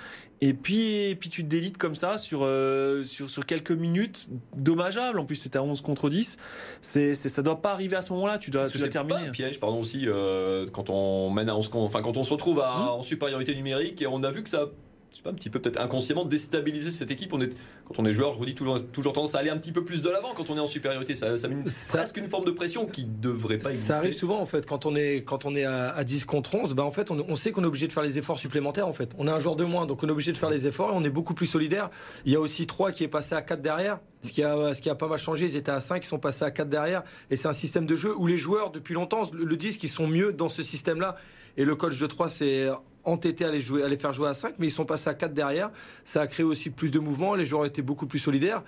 Et 0.44 0.54
puis, 0.54 1.08
et 1.08 1.14
puis 1.14 1.30
tu 1.30 1.44
te 1.44 1.48
délites 1.48 1.78
comme 1.78 1.94
ça 1.94 2.18
sur, 2.18 2.40
euh, 2.42 3.04
sur, 3.04 3.30
sur 3.30 3.46
quelques 3.46 3.70
minutes 3.70 4.26
dommageables. 4.56 5.20
En 5.20 5.24
plus, 5.24 5.36
c'était 5.36 5.58
à 5.58 5.62
11 5.62 5.82
contre 5.82 6.10
10. 6.10 6.36
C'est, 6.80 7.14
c'est, 7.14 7.28
ça 7.28 7.42
doit 7.42 7.62
pas 7.62 7.70
arriver 7.70 7.94
à 7.94 8.02
ce 8.02 8.12
moment-là. 8.12 8.38
Tu 8.38 8.50
dois, 8.50 8.68
tu 8.68 8.78
dois 8.78 8.88
terminer. 8.88 9.20
Pas 9.20 9.28
un 9.28 9.30
piège, 9.30 9.60
pardon, 9.60 9.80
aussi, 9.80 10.08
euh, 10.08 10.66
quand 10.72 10.90
on 10.90 11.30
mène 11.30 11.48
à 11.48 11.54
11, 11.54 11.70
enfin, 11.74 12.02
quand 12.02 12.16
on 12.16 12.24
se 12.24 12.32
retrouve 12.32 12.58
à, 12.58 12.76
mmh. 12.76 12.88
en 12.88 13.02
supériorité 13.02 13.54
numérique 13.54 14.02
et 14.02 14.08
on 14.08 14.24
a 14.24 14.32
vu 14.32 14.42
que 14.42 14.48
ça 14.48 14.66
je 15.12 15.18
sais 15.18 15.22
pas, 15.22 15.30
un 15.30 15.34
petit 15.34 15.50
peu 15.50 15.60
peut-être 15.60 15.78
inconsciemment 15.78 16.24
déstabiliser 16.24 16.90
cette 16.90 17.10
équipe. 17.10 17.34
On 17.34 17.40
est, 17.42 17.50
quand 17.86 17.98
on 17.98 18.06
est 18.06 18.14
joueur, 18.14 18.32
je 18.32 18.38
vous 18.38 18.46
dis 18.46 18.54
toujours, 18.54 18.82
toujours 18.92 19.12
tendance 19.12 19.34
à 19.34 19.40
aller 19.40 19.50
un 19.50 19.58
petit 19.58 19.72
peu 19.72 19.84
plus 19.84 20.00
de 20.00 20.08
l'avant 20.08 20.32
quand 20.34 20.48
on 20.48 20.56
est 20.56 20.60
en 20.60 20.66
supériorité. 20.66 21.16
Ça, 21.16 21.36
ça 21.36 21.48
met 21.48 21.68
ça, 21.68 21.98
presque 21.98 22.16
une 22.16 22.28
forme 22.28 22.46
de 22.46 22.50
pression 22.50 22.86
qui 22.86 23.04
devrait 23.04 23.58
pas 23.58 23.68
exister. 23.68 23.88
Ça 23.88 23.98
arrive 23.98 24.14
souvent 24.14 24.40
en 24.40 24.46
fait 24.46 24.64
quand 24.64 24.86
on 24.86 24.96
est 24.96 25.22
quand 25.22 25.44
on 25.44 25.54
est 25.54 25.64
à, 25.64 25.90
à 25.90 26.02
10 26.02 26.24
contre 26.24 26.54
11. 26.54 26.74
Ben 26.74 26.82
en 26.84 26.92
fait, 26.92 27.10
on, 27.10 27.22
on 27.28 27.36
sait 27.36 27.52
qu'on 27.52 27.62
est 27.62 27.66
obligé 27.66 27.88
de 27.88 27.92
faire 27.92 28.02
les 28.02 28.16
efforts 28.18 28.38
supplémentaires. 28.38 28.88
En 28.88 28.94
fait, 28.94 29.10
on 29.18 29.26
a 29.26 29.32
un 29.34 29.38
joueur 29.38 29.56
de 29.56 29.64
moins, 29.64 29.86
donc 29.86 30.02
on 30.02 30.08
est 30.08 30.12
obligé 30.12 30.32
de 30.32 30.38
faire 30.38 30.50
les 30.50 30.66
efforts. 30.66 30.90
Et 30.90 30.94
on 30.94 31.04
est 31.04 31.10
beaucoup 31.10 31.34
plus 31.34 31.46
solidaire. 31.46 31.90
Il 32.24 32.32
y 32.32 32.36
a 32.36 32.40
aussi 32.40 32.66
3 32.66 32.92
qui 32.92 33.04
est 33.04 33.08
passé 33.08 33.34
à 33.34 33.42
4 33.42 33.60
derrière. 33.60 34.00
Ce 34.22 34.32
qui, 34.32 34.42
a, 34.42 34.72
ce 34.72 34.80
qui 34.80 34.88
a 34.88 34.94
pas 34.94 35.08
mal 35.08 35.18
changé, 35.18 35.46
ils 35.46 35.56
étaient 35.56 35.72
à 35.72 35.80
5, 35.80 36.04
ils 36.04 36.06
sont 36.06 36.18
passés 36.20 36.44
à 36.44 36.50
4 36.52 36.68
derrière. 36.68 37.02
Et 37.28 37.36
c'est 37.36 37.48
un 37.48 37.52
système 37.52 37.86
de 37.86 37.96
jeu 37.96 38.16
où 38.16 38.26
les 38.28 38.38
joueurs, 38.38 38.70
depuis 38.70 38.94
longtemps, 38.94 39.28
le, 39.32 39.44
le 39.44 39.56
disent 39.56 39.76
qu'ils 39.76 39.88
sont 39.90 40.06
mieux 40.06 40.32
dans 40.32 40.48
ce 40.48 40.62
système-là. 40.62 41.16
Et 41.56 41.64
le 41.64 41.74
coach 41.74 41.98
de 41.98 42.06
3 42.06 42.30
c'est 42.30 42.68
entêté 43.04 43.44
à 43.44 43.50
les, 43.50 43.60
jouer, 43.60 43.82
à 43.82 43.88
les 43.88 43.96
faire 43.96 44.12
jouer 44.12 44.28
à 44.28 44.34
5, 44.34 44.54
mais 44.58 44.68
ils 44.68 44.72
sont 44.72 44.84
passés 44.84 45.10
à 45.10 45.14
4 45.14 45.34
derrière. 45.34 45.70
Ça 46.04 46.22
a 46.22 46.26
créé 46.26 46.44
aussi 46.44 46.70
plus 46.70 46.90
de 46.90 46.98
mouvements, 46.98 47.34
les 47.34 47.46
joueurs 47.46 47.66
étaient 47.66 47.82
beaucoup 47.82 48.06
plus 48.06 48.18
solidaires. 48.18 48.62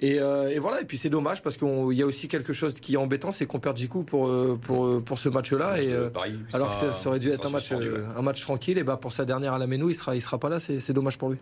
Et, 0.00 0.18
euh, 0.18 0.48
et, 0.48 0.58
voilà, 0.58 0.80
et 0.80 0.84
puis 0.84 0.98
c'est 0.98 1.08
dommage 1.08 1.40
parce 1.42 1.56
qu'il 1.56 1.92
y 1.92 2.02
a 2.02 2.06
aussi 2.06 2.26
quelque 2.26 2.52
chose 2.52 2.80
qui 2.80 2.94
est 2.94 2.96
embêtant, 2.96 3.30
c'est 3.30 3.46
qu'on 3.46 3.60
perd 3.60 3.76
Jiku 3.76 4.02
pour, 4.02 4.26
euh, 4.26 4.58
pour, 4.60 4.86
euh, 4.86 5.00
pour 5.00 5.18
ce 5.18 5.28
match-là. 5.28 5.76
Alors 6.52 6.70
que 6.70 6.86
ça, 6.86 6.92
ça, 6.92 7.08
aurait 7.08 7.20
dû 7.20 7.30
être 7.30 7.46
un 7.46 7.50
match, 7.50 7.72
un 7.72 8.22
match 8.22 8.42
tranquille, 8.42 8.76
et 8.78 8.82
bah 8.82 8.96
pour 8.96 9.12
sa 9.12 9.24
dernière 9.24 9.54
à 9.54 9.58
la 9.58 9.66
Ménou, 9.66 9.90
il 9.90 9.94
sera, 9.94 10.16
il 10.16 10.20
sera 10.20 10.38
pas 10.38 10.48
là, 10.48 10.58
c'est 10.58 10.92
dommage 10.92 11.16
pour 11.16 11.30
lui 11.30 11.38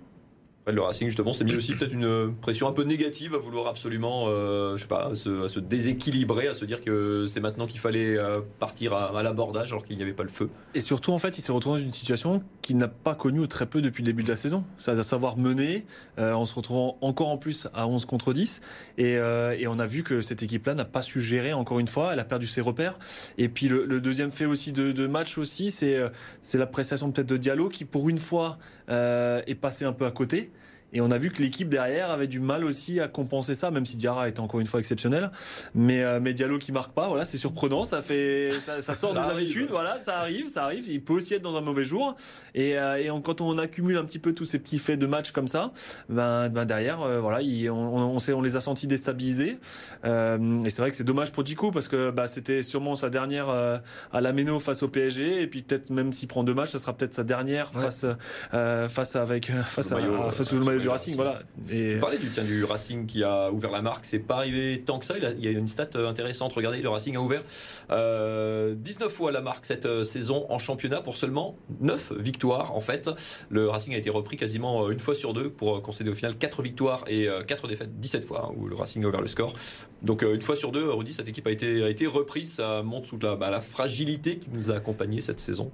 le 0.71 0.81
Racing 0.81 1.09
justement 1.09 1.33
s'est 1.33 1.45
mis 1.45 1.57
aussi 1.57 1.75
peut-être 1.75 1.93
une 1.93 2.35
pression 2.41 2.69
un 2.69 2.73
peu 2.73 2.85
négative 2.85 3.35
à 3.35 3.39
vouloir 3.39 3.67
absolument, 3.67 4.27
euh, 4.29 4.77
je 4.77 4.83
sais 4.83 4.89
pas, 4.89 5.11
à 5.11 5.15
se, 5.17 5.59
déséquilibrer, 5.59 6.47
à 6.47 6.55
se 6.55 6.65
dire 6.65 6.83
que 6.83 7.27
c'est 7.27 7.41
maintenant 7.41 7.67
qu'il 7.67 7.81
fallait 7.81 8.17
euh, 8.17 8.41
partir 8.61 8.95
à, 8.95 9.23
l'abordage 9.23 9.71
alors 9.73 9.85
qu'il 9.85 9.97
n'y 9.97 10.03
avait 10.03 10.13
pas 10.13 10.23
le 10.23 10.29
feu. 10.29 10.49
Et 10.75 10.81
surtout 10.81 11.13
en 11.13 11.19
fait, 11.19 11.37
il 11.39 11.43
s'est 11.43 11.51
retrouvé 11.51 11.81
dans 11.81 11.85
une 11.85 11.93
situation 11.93 12.45
qu'il 12.61 12.77
n'a 12.77 12.87
pas 12.87 13.17
connue 13.17 13.41
ou 13.41 13.47
très 13.49 13.67
peu 13.67 13.83
depuis 13.83 14.03
le 14.03 14.07
début 14.07 14.23
de 14.23 14.29
la 14.29 14.37
saison, 14.37 14.65
c'est 14.79 14.93
à 14.93 15.03
savoir 15.03 15.37
mener 15.37 15.85
euh, 16.19 16.33
en 16.33 16.47
se 16.47 16.55
retrouvant 16.55 16.97
encore 17.01 17.29
en 17.29 17.39
plus 17.39 17.67
à 17.75 17.89
11 17.89 18.05
contre 18.05 18.33
10 18.33 18.61
et, 18.99 19.17
euh, 19.17 19.57
on 19.69 19.79
a 19.79 19.87
vu 19.87 20.03
que 20.03 20.21
cette 20.21 20.43
équipe-là 20.43 20.75
n'a 20.75 20.85
pas 20.85 21.01
su 21.01 21.21
gérer 21.21 21.55
encore 21.55 21.81
une 21.81 21.89
fois, 21.89 22.13
elle 22.13 22.21
a 22.21 22.25
perdu 22.25 22.47
ses 22.47 22.61
repères. 22.61 22.99
Et 23.39 23.49
puis 23.49 23.69
le, 23.69 24.01
deuxième 24.01 24.31
fait 24.31 24.45
aussi 24.45 24.73
de, 24.73 25.07
match 25.07 25.39
aussi, 25.39 25.71
c'est 25.71 25.99
c'est 26.43 26.59
la 26.59 26.67
prestation 26.67 27.11
peut-être 27.11 27.29
de 27.29 27.39
Diallo 27.39 27.71
qui 27.71 27.87
pour 27.87 28.11
une 28.11 28.19
fois 28.19 28.59
est 28.89 29.59
passé 29.59 29.87
un 29.87 29.93
peu 29.93 30.05
à 30.05 30.11
côté. 30.11 30.53
Et 30.93 31.01
on 31.01 31.11
a 31.11 31.19
vu 31.19 31.31
que 31.31 31.43
l'équipe 31.43 31.69
derrière 31.69 32.11
avait 32.11 32.27
du 32.27 32.41
mal 32.41 32.65
aussi 32.65 33.01
à 33.01 33.09
compenser 33.09 33.55
ça, 33.55 33.71
même 33.71 33.87
si 33.87 33.97
Diarra 33.97 34.29
était 34.29 34.41
encore 34.41 34.61
une 34.61 34.67
fois 34.67 34.81
exceptionnel. 34.81 35.31
Mais, 35.75 36.03
euh, 36.03 36.21
mais 36.21 36.35
Diallo 36.35 36.59
qui 36.59 36.73
marque 36.73 36.93
pas, 36.93 37.09
voilà, 37.09 37.25
c'est 37.25 37.39
surprenant. 37.39 37.85
Ça 37.85 38.03
fait, 38.03 38.53
ça, 38.61 38.81
ça 38.81 38.95
sort 38.95 39.15
ça 39.15 39.25
des 39.25 39.31
habitudes. 39.31 39.69
Voilà, 39.71 39.97
ça 39.97 40.19
arrive, 40.19 40.49
ça 40.49 40.65
arrive. 40.65 40.89
Il 40.89 41.03
peut 41.03 41.15
aussi 41.15 41.35
être 41.35 41.43
dans 41.43 41.57
un 41.57 41.61
mauvais 41.61 41.85
jour. 41.85 42.17
Et, 42.55 42.79
euh, 42.79 42.97
et 42.97 43.11
on, 43.11 43.21
quand 43.21 43.41
on 43.41 43.57
accumule 43.59 43.97
un 43.97 44.05
petit 44.05 44.19
peu 44.19 44.33
tous 44.33 44.45
ces 44.45 44.59
petits 44.59 44.79
faits 44.79 44.99
de 44.99 45.07
match 45.07 45.33
comme 45.33 45.47
ça, 45.47 45.73
ben, 46.09 46.49
ben 46.49 46.65
derrière, 46.65 47.03
euh, 47.03 47.21
voilà, 47.21 47.41
il, 47.43 47.71
on, 47.71 47.77
on, 47.77 48.19
sait, 48.19 48.33
on 48.33 48.43
les 48.43 48.57
a 48.57 48.61
sentis 48.61 48.87
déstabilisés. 48.87 49.59
Euh, 50.05 50.63
et 50.65 50.71
c'est 50.71 50.83
vrai 50.83 50.91
que 50.91 50.97
c'est 50.97 51.05
dommage 51.05 51.33
pour 51.33 51.45
Dico 51.45 51.71
parce 51.71 51.89
que 51.89 52.11
bah, 52.11 52.27
c'était 52.27 52.63
sûrement 52.63 52.97
sa 52.97 53.11
dernière 53.11 53.49
euh, 53.49 53.79
à 54.13 54.21
la 54.21 54.33
Méno 54.33 54.59
face 54.59 54.83
au 54.83 54.89
PSG. 54.89 55.43
Et 55.43 55.47
puis 55.47 55.63
peut-être 55.63 55.91
même 55.91 56.13
s'il 56.13 56.29
prend 56.29 56.45
deux 56.45 56.55
matchs, 56.55 56.71
ça 56.71 56.79
sera 56.79 56.93
peut-être 56.93 57.15
sa 57.15 57.25
dernière 57.25 57.71
ouais. 57.75 57.83
face, 57.83 58.05
face 58.51 59.17
avec 59.17 59.51
face, 59.51 59.93
à, 59.93 59.97
maillot, 59.97 60.31
face 60.31 60.53
au 60.53 60.61
maillot 60.63 60.82
du 60.83 60.89
Racing, 60.89 61.15
voilà. 61.15 61.43
Et... 61.71 61.95
Vous 61.95 62.01
parlez 62.01 62.19
du, 62.19 62.29
tiens, 62.29 62.45
du 62.45 62.65
Racing 62.65 63.07
qui 63.07 63.25
a 63.25 63.51
ouvert 63.51 63.71
la 63.71 63.83
marque, 63.83 64.05
c'est 64.05 64.19
pas 64.19 64.37
arrivé 64.37 64.83
tant 64.85 64.99
que 64.99 65.05
ça. 65.05 65.17
Il, 65.17 65.25
a, 65.25 65.31
il, 65.31 65.45
y 65.45 65.49
a 65.49 65.53
une 65.53 65.67
stat 65.67 65.89
euh, 65.95 66.09
intéressante. 66.09 66.53
Regardez, 66.53 66.83
le 66.83 66.89
Racing 66.89 67.17
a 67.17 67.21
ouvert 67.21 67.43
euh, 67.91 68.75
19 68.77 69.13
fois 69.13 69.33
la 69.33 69.41
marque 69.41 69.65
cette 69.65 69.87
euh, 69.87 70.05
saison 70.05 70.47
en 70.49 70.59
championnat 70.59 71.01
pour 71.01 71.17
seulement 71.17 71.57
9 71.81 72.13
victoires. 72.19 72.75
En 72.77 72.81
fait, 72.81 73.11
le 73.49 73.69
Racing 73.69 73.95
a 73.95 73.99
été 73.99 74.11
repris 74.11 74.37
quasiment 74.37 74.85
euh, 74.87 74.91
une 74.91 75.01
fois 75.01 75.15
sur 75.15 75.33
deux 75.33 75.51
pour 75.51 75.81
concéder 75.83 76.11
au 76.11 76.15
final 76.15 76.37
4 76.37 76.63
victoires 76.63 77.05
et 77.07 77.29
4 77.47 77.69
défaites, 77.69 78.01
17 78.01 78.25
fois 78.25 78.49
hein, 78.49 78.55
où 78.57 78.67
le 78.67 78.75
Racing 78.75 79.05
a 79.05 79.09
ouvert 79.09 79.21
le 79.21 79.27
score. 79.27 79.55
Donc 80.03 80.23
une 80.23 80.43
fois 80.43 80.57
sur 80.57 80.73
deux, 80.73 80.91
Rudy, 80.91 81.13
cette 81.13 81.29
équipe 81.29 81.47
a 81.47 81.51
été, 81.51 81.83
a 81.83 81.89
été 81.89 82.07
reprise. 82.07 82.55
Ça 82.55 82.83
montre 82.83 83.09
toute 83.09 83.23
la, 83.23 83.37
bah, 83.37 83.51
la 83.51 83.61
fragilité 83.61 84.39
qui 84.39 84.51
nous 84.51 84.71
a 84.71 84.75
accompagnés 84.75 85.21
cette 85.21 85.41
saison 85.41 85.71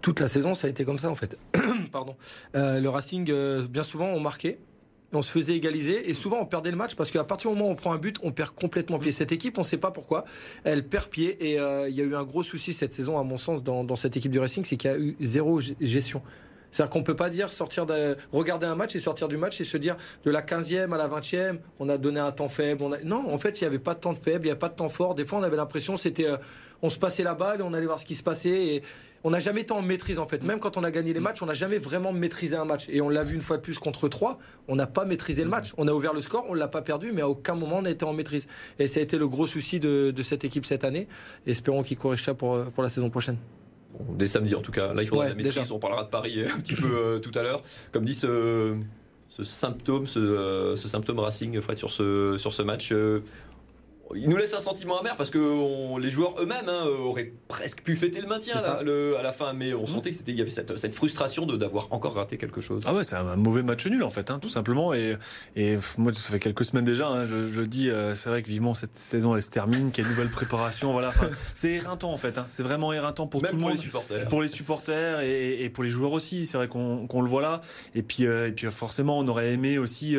toute 0.00 0.20
la 0.20 0.28
saison, 0.28 0.54
ça 0.54 0.66
a 0.66 0.70
été 0.70 0.84
comme 0.84 0.98
ça 0.98 1.10
en 1.10 1.14
fait. 1.14 1.36
Pardon. 1.90 2.16
Euh, 2.54 2.80
le 2.80 2.88
Racing, 2.88 3.30
euh, 3.30 3.66
bien 3.68 3.82
souvent, 3.82 4.06
ont 4.06 4.20
marqué 4.20 4.58
on 5.12 5.22
se 5.22 5.30
faisait 5.32 5.56
égaliser 5.56 6.08
et 6.08 6.14
souvent 6.14 6.38
on 6.38 6.46
perdait 6.46 6.70
le 6.70 6.76
match 6.76 6.94
parce 6.94 7.10
qu'à 7.10 7.24
partir 7.24 7.50
du 7.50 7.56
moment 7.56 7.70
où 7.70 7.72
on 7.72 7.76
prend 7.76 7.92
un 7.92 7.98
but, 7.98 8.16
on 8.22 8.32
perd 8.32 8.50
complètement 8.50 8.98
pied. 8.98 9.12
Cette 9.12 9.32
équipe, 9.32 9.58
on 9.58 9.62
ne 9.62 9.66
sait 9.66 9.76
pas 9.76 9.90
pourquoi, 9.90 10.24
elle 10.64 10.86
perd 10.86 11.08
pied 11.08 11.50
et 11.50 11.58
euh, 11.58 11.88
il 11.88 11.96
y 11.96 12.00
a 12.00 12.04
eu 12.04 12.14
un 12.14 12.24
gros 12.24 12.42
souci 12.42 12.72
cette 12.72 12.92
saison, 12.92 13.18
à 13.18 13.24
mon 13.24 13.38
sens, 13.38 13.62
dans, 13.62 13.84
dans 13.84 13.96
cette 13.96 14.16
équipe 14.16 14.30
du 14.30 14.38
Racing, 14.38 14.64
c'est 14.64 14.76
qu'il 14.76 14.90
y 14.90 14.94
a 14.94 14.98
eu 14.98 15.16
zéro 15.20 15.60
gestion. 15.80 16.22
C'est-à-dire 16.70 16.90
qu'on 16.90 17.02
peut 17.02 17.16
pas 17.16 17.30
dire 17.30 17.50
sortir 17.50 17.86
de, 17.86 18.16
regarder 18.32 18.66
un 18.66 18.76
match 18.76 18.94
et 18.94 19.00
sortir 19.00 19.28
du 19.28 19.36
match 19.36 19.60
et 19.60 19.64
se 19.64 19.76
dire 19.76 19.96
de 20.24 20.30
la 20.30 20.42
15e 20.42 20.92
à 20.92 20.96
la 20.96 21.08
20e, 21.08 21.58
on 21.80 21.88
a 21.88 21.98
donné 21.98 22.20
un 22.20 22.30
temps 22.30 22.48
faible. 22.48 22.84
On 22.84 22.92
a... 22.92 22.98
Non, 23.00 23.32
en 23.32 23.38
fait, 23.38 23.60
il 23.60 23.64
n'y 23.64 23.66
avait 23.66 23.78
pas 23.78 23.94
de 23.94 24.00
temps 24.00 24.14
faible, 24.14 24.44
il 24.44 24.48
n'y 24.48 24.52
a 24.52 24.56
pas 24.56 24.68
de 24.68 24.74
temps 24.74 24.88
fort. 24.88 25.14
Des 25.14 25.24
fois, 25.24 25.40
on 25.40 25.42
avait 25.42 25.56
l'impression 25.56 25.96
c'était 25.96 26.28
euh, 26.28 26.36
on 26.82 26.90
se 26.90 26.98
passait 26.98 27.24
la 27.24 27.34
balle 27.34 27.60
et 27.60 27.62
on 27.62 27.74
allait 27.74 27.86
voir 27.86 27.98
ce 27.98 28.06
qui 28.06 28.14
se 28.14 28.22
passait 28.22 28.66
et 28.66 28.82
on 29.24 29.30
n'a 29.30 29.40
jamais 29.40 29.62
été 29.62 29.72
en 29.72 29.82
maîtrise 29.82 30.18
en 30.18 30.26
fait. 30.26 30.42
Même 30.42 30.60
quand 30.60 30.76
on 30.76 30.84
a 30.84 30.90
gagné 30.90 31.12
les 31.12 31.20
matchs, 31.20 31.42
on 31.42 31.46
n'a 31.46 31.54
jamais 31.54 31.78
vraiment 31.78 32.12
maîtrisé 32.12 32.56
un 32.56 32.64
match. 32.64 32.86
Et 32.88 33.00
on 33.00 33.08
l'a 33.08 33.24
vu 33.24 33.34
une 33.34 33.42
fois 33.42 33.56
de 33.56 33.62
plus 33.62 33.78
contre 33.78 34.08
3, 34.08 34.38
on 34.68 34.76
n'a 34.76 34.86
pas 34.86 35.04
maîtrisé 35.04 35.44
le 35.44 35.50
match. 35.50 35.72
On 35.76 35.88
a 35.88 35.92
ouvert 35.92 36.12
le 36.14 36.20
score, 36.20 36.44
on 36.48 36.54
l'a 36.54 36.68
pas 36.68 36.82
perdu, 36.82 37.12
mais 37.12 37.22
à 37.22 37.28
aucun 37.28 37.54
moment 37.54 37.78
on 37.78 37.84
a 37.84 37.90
été 37.90 38.04
en 38.04 38.12
maîtrise. 38.12 38.46
Et 38.78 38.86
ça 38.86 39.00
a 39.00 39.02
été 39.02 39.18
le 39.18 39.28
gros 39.28 39.46
souci 39.46 39.80
de, 39.80 40.14
cette 40.22 40.44
équipe 40.44 40.66
cette 40.66 40.84
année. 40.84 41.08
espérons 41.46 41.82
qu'il 41.82 41.96
corrige 41.96 42.22
ça 42.22 42.34
pour, 42.34 42.64
pour 42.66 42.82
la 42.82 42.88
saison 42.88 43.10
prochaine. 43.10 43.36
Bon, 43.92 44.14
dès 44.14 44.26
samedi 44.26 44.54
en 44.54 44.60
tout 44.60 44.72
cas. 44.72 44.94
Là, 44.94 45.02
il 45.02 45.08
faudra 45.08 45.28
la 45.28 45.34
maîtrise. 45.34 45.70
On 45.72 45.78
parlera 45.78 46.04
de 46.04 46.10
Paris 46.10 46.42
un 46.42 46.60
petit 46.60 46.74
peu 46.74 46.90
euh, 46.92 47.18
tout 47.18 47.32
à 47.34 47.42
l'heure. 47.42 47.62
Comme 47.92 48.04
dit 48.04 48.14
ce, 48.14 48.76
ce 49.28 49.44
symptôme, 49.44 50.06
ce, 50.06 50.18
euh, 50.18 50.76
ce, 50.76 50.88
symptôme 50.88 51.18
Racing, 51.18 51.60
Fred, 51.60 51.78
sur 51.78 51.90
ce, 51.90 52.36
sur 52.38 52.52
ce 52.52 52.62
match. 52.62 52.92
Euh, 52.92 53.20
il 54.14 54.28
nous 54.28 54.36
laisse 54.36 54.54
un 54.54 54.60
sentiment 54.60 54.98
amer 54.98 55.16
parce 55.16 55.30
que 55.30 55.98
les 55.98 56.10
joueurs 56.10 56.34
eux-mêmes 56.40 56.68
hein, 56.68 56.84
auraient 57.02 57.32
presque 57.48 57.82
pu 57.82 57.96
fêter 57.96 58.20
le 58.20 58.26
maintien 58.26 58.56
à 58.56 59.22
la 59.22 59.32
fin, 59.32 59.52
mais 59.52 59.74
on 59.74 59.84
mmh. 59.84 59.86
sentait 59.86 60.10
qu'il 60.12 60.38
y 60.38 60.40
avait 60.40 60.50
cette, 60.50 60.76
cette 60.76 60.94
frustration 60.94 61.46
de 61.46 61.56
d'avoir 61.56 61.92
encore 61.92 62.14
raté 62.14 62.36
quelque 62.36 62.60
chose. 62.60 62.82
Ah 62.86 62.94
ouais, 62.94 63.04
c'est 63.04 63.16
un 63.16 63.36
mauvais 63.36 63.62
match 63.62 63.86
nul 63.86 64.02
en 64.02 64.10
fait, 64.10 64.30
hein, 64.30 64.38
tout 64.40 64.48
simplement. 64.48 64.94
Et, 64.94 65.16
et 65.56 65.78
moi, 65.98 66.12
ça 66.14 66.30
fait 66.30 66.40
quelques 66.40 66.64
semaines 66.64 66.84
déjà, 66.84 67.08
hein, 67.08 67.26
je, 67.26 67.50
je, 67.50 67.62
dis, 67.62 67.90
euh, 67.90 68.14
c'est 68.14 68.28
vrai 68.30 68.42
que 68.42 68.48
vivement 68.48 68.74
cette 68.74 68.98
saison 68.98 69.36
elle 69.36 69.42
se 69.42 69.50
termine, 69.50 69.90
qu'il 69.90 70.04
y 70.04 70.06
a 70.06 70.10
une 70.10 70.16
nouvelle 70.16 70.32
préparation. 70.32 70.92
Voilà, 70.92 71.12
c'est 71.54 71.70
éreintant 71.70 72.12
en 72.12 72.16
fait. 72.16 72.38
Hein. 72.38 72.46
c'est 72.48 72.62
vraiment 72.62 72.92
éreintant 72.92 73.26
pour 73.26 73.42
tout 73.42 73.54
le 73.54 73.60
monde, 73.60 73.72
les 73.72 73.78
supporters. 73.78 74.28
pour 74.28 74.42
les 74.42 74.48
supporters 74.48 75.20
et, 75.20 75.62
et 75.62 75.70
pour 75.70 75.84
les 75.84 75.90
joueurs 75.90 76.12
aussi. 76.12 76.46
C'est 76.46 76.56
vrai 76.56 76.68
qu'on 76.68 77.22
le 77.22 77.28
voit 77.28 77.42
là. 77.42 77.60
Et 77.94 78.02
puis, 78.02 78.26
euh, 78.26 78.48
et 78.48 78.52
puis 78.52 78.70
forcément, 78.70 79.18
on 79.18 79.28
aurait 79.28 79.52
aimé 79.52 79.78
aussi 79.78 80.16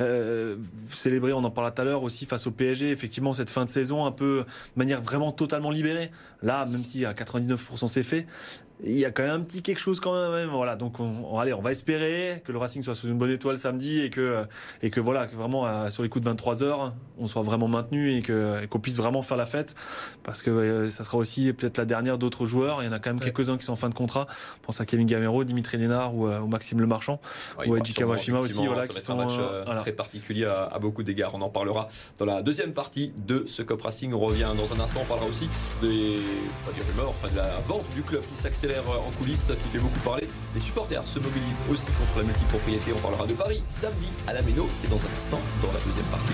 euh, 0.00 0.56
célébrer. 0.88 1.32
On 1.32 1.44
en 1.44 1.50
parlait 1.50 1.70
tout 1.70 1.82
à 1.82 1.84
l'heure 1.84 2.02
aussi 2.02 2.26
face 2.26 2.46
au 2.46 2.50
PSG. 2.50 2.90
Effectivement, 2.90 3.29
cette 3.32 3.50
fin 3.50 3.64
de 3.64 3.70
saison 3.70 4.06
un 4.06 4.12
peu 4.12 4.44
de 4.44 4.78
manière 4.78 5.02
vraiment 5.02 5.32
totalement 5.32 5.70
libérée. 5.70 6.10
Là, 6.42 6.66
même 6.66 6.84
si 6.84 7.04
à 7.04 7.12
99% 7.12 7.86
c'est 7.88 8.02
fait, 8.02 8.26
il 8.84 8.96
y 8.96 9.04
a 9.04 9.10
quand 9.10 9.22
même 9.22 9.32
un 9.32 9.40
petit 9.40 9.62
quelque 9.62 9.80
chose 9.80 10.00
quand 10.00 10.30
même. 10.32 10.48
Voilà, 10.48 10.76
donc 10.76 11.00
on, 11.00 11.38
allez, 11.38 11.52
on 11.52 11.60
va 11.60 11.70
espérer 11.70 12.42
que 12.44 12.52
le 12.52 12.58
Racing 12.58 12.82
soit 12.82 12.94
sous 12.94 13.08
une 13.08 13.18
bonne 13.18 13.30
étoile 13.30 13.58
samedi 13.58 14.00
et 14.00 14.10
que 14.10 14.44
et 14.82 14.90
que 14.90 15.00
voilà, 15.00 15.26
que 15.26 15.36
vraiment 15.36 15.66
euh, 15.66 15.90
sur 15.90 16.02
les 16.02 16.08
coups 16.08 16.24
de 16.24 16.30
23 16.30 16.62
heures, 16.62 16.94
on 17.18 17.26
soit 17.26 17.42
vraiment 17.42 17.68
maintenu 17.68 18.16
et 18.16 18.22
que 18.22 18.64
qu'on 18.66 18.80
puisse 18.80 18.96
vraiment 18.96 19.22
faire 19.22 19.36
la 19.36 19.46
fête 19.46 19.74
parce 20.22 20.42
que 20.42 20.50
euh, 20.50 20.90
ça 20.90 21.04
sera 21.04 21.18
aussi 21.18 21.52
peut-être 21.52 21.78
la 21.78 21.84
dernière 21.84 22.18
d'autres 22.18 22.46
joueurs. 22.46 22.82
Il 22.82 22.86
y 22.86 22.88
en 22.88 22.92
a 22.92 22.98
quand 22.98 23.10
même 23.10 23.20
quelques-uns 23.20 23.56
qui 23.56 23.64
sont 23.64 23.72
en 23.72 23.76
fin 23.76 23.88
de 23.88 23.94
contrat. 23.94 24.26
On 24.62 24.66
pense 24.66 24.80
à 24.80 24.86
Kevin 24.86 25.06
Gamero, 25.06 25.44
Dimitri 25.44 25.78
Lénard 25.78 26.14
ou, 26.14 26.26
euh, 26.26 26.40
Maxime 26.46 26.80
Le 26.80 26.86
Marchand 26.86 27.20
ou 27.66 27.76
Eddie 27.76 27.94
Kawashima 27.94 28.38
aussi, 28.38 28.66
voilà, 28.66 28.88
qui 28.88 29.00
sont 29.00 29.12
un 29.12 29.24
match 29.24 29.82
très 29.82 29.92
particulier 29.92 30.46
à, 30.46 30.78
beaucoup 30.80 31.02
d'égards. 31.02 31.34
On 31.34 31.42
en 31.42 31.50
parlera 31.50 31.88
dans 32.18 32.24
la 32.24 32.42
deuxième 32.42 32.72
partie 32.72 33.12
de 33.26 33.44
ce 33.46 33.62
Cop 33.62 33.82
Racing. 33.82 34.12
On 34.12 34.18
revient 34.18 34.48
dans 34.56 34.74
un 34.74 34.82
instant. 34.82 35.00
On 35.02 35.06
parlera 35.06 35.28
aussi 35.28 35.48
des 35.82 36.16
pas 36.64 36.72
des 36.72 36.82
rumeurs, 36.90 37.10
enfin 37.10 37.28
de 37.28 37.36
la 37.36 37.48
vente 37.68 37.84
du 37.94 38.02
club 38.02 38.22
qui 38.22 38.36
s'accélère 38.36 38.69
en 38.78 39.10
coulisses 39.18 39.52
qui 39.62 39.68
fait 39.68 39.78
beaucoup 39.78 39.98
parler. 40.00 40.28
Les 40.54 40.60
supporters 40.60 41.04
se 41.04 41.18
mobilisent 41.18 41.62
aussi 41.70 41.90
contre 41.92 42.18
la 42.18 42.24
multipropriété. 42.24 42.92
On 42.96 43.00
parlera 43.00 43.26
de 43.26 43.34
Paris 43.34 43.62
samedi 43.66 44.08
à 44.26 44.32
la 44.32 44.42
Méno. 44.42 44.68
C'est 44.74 44.90
dans 44.90 44.96
un 44.96 45.16
instant 45.16 45.40
dans 45.62 45.72
la 45.72 45.80
deuxième 45.80 46.06
partie 46.06 46.32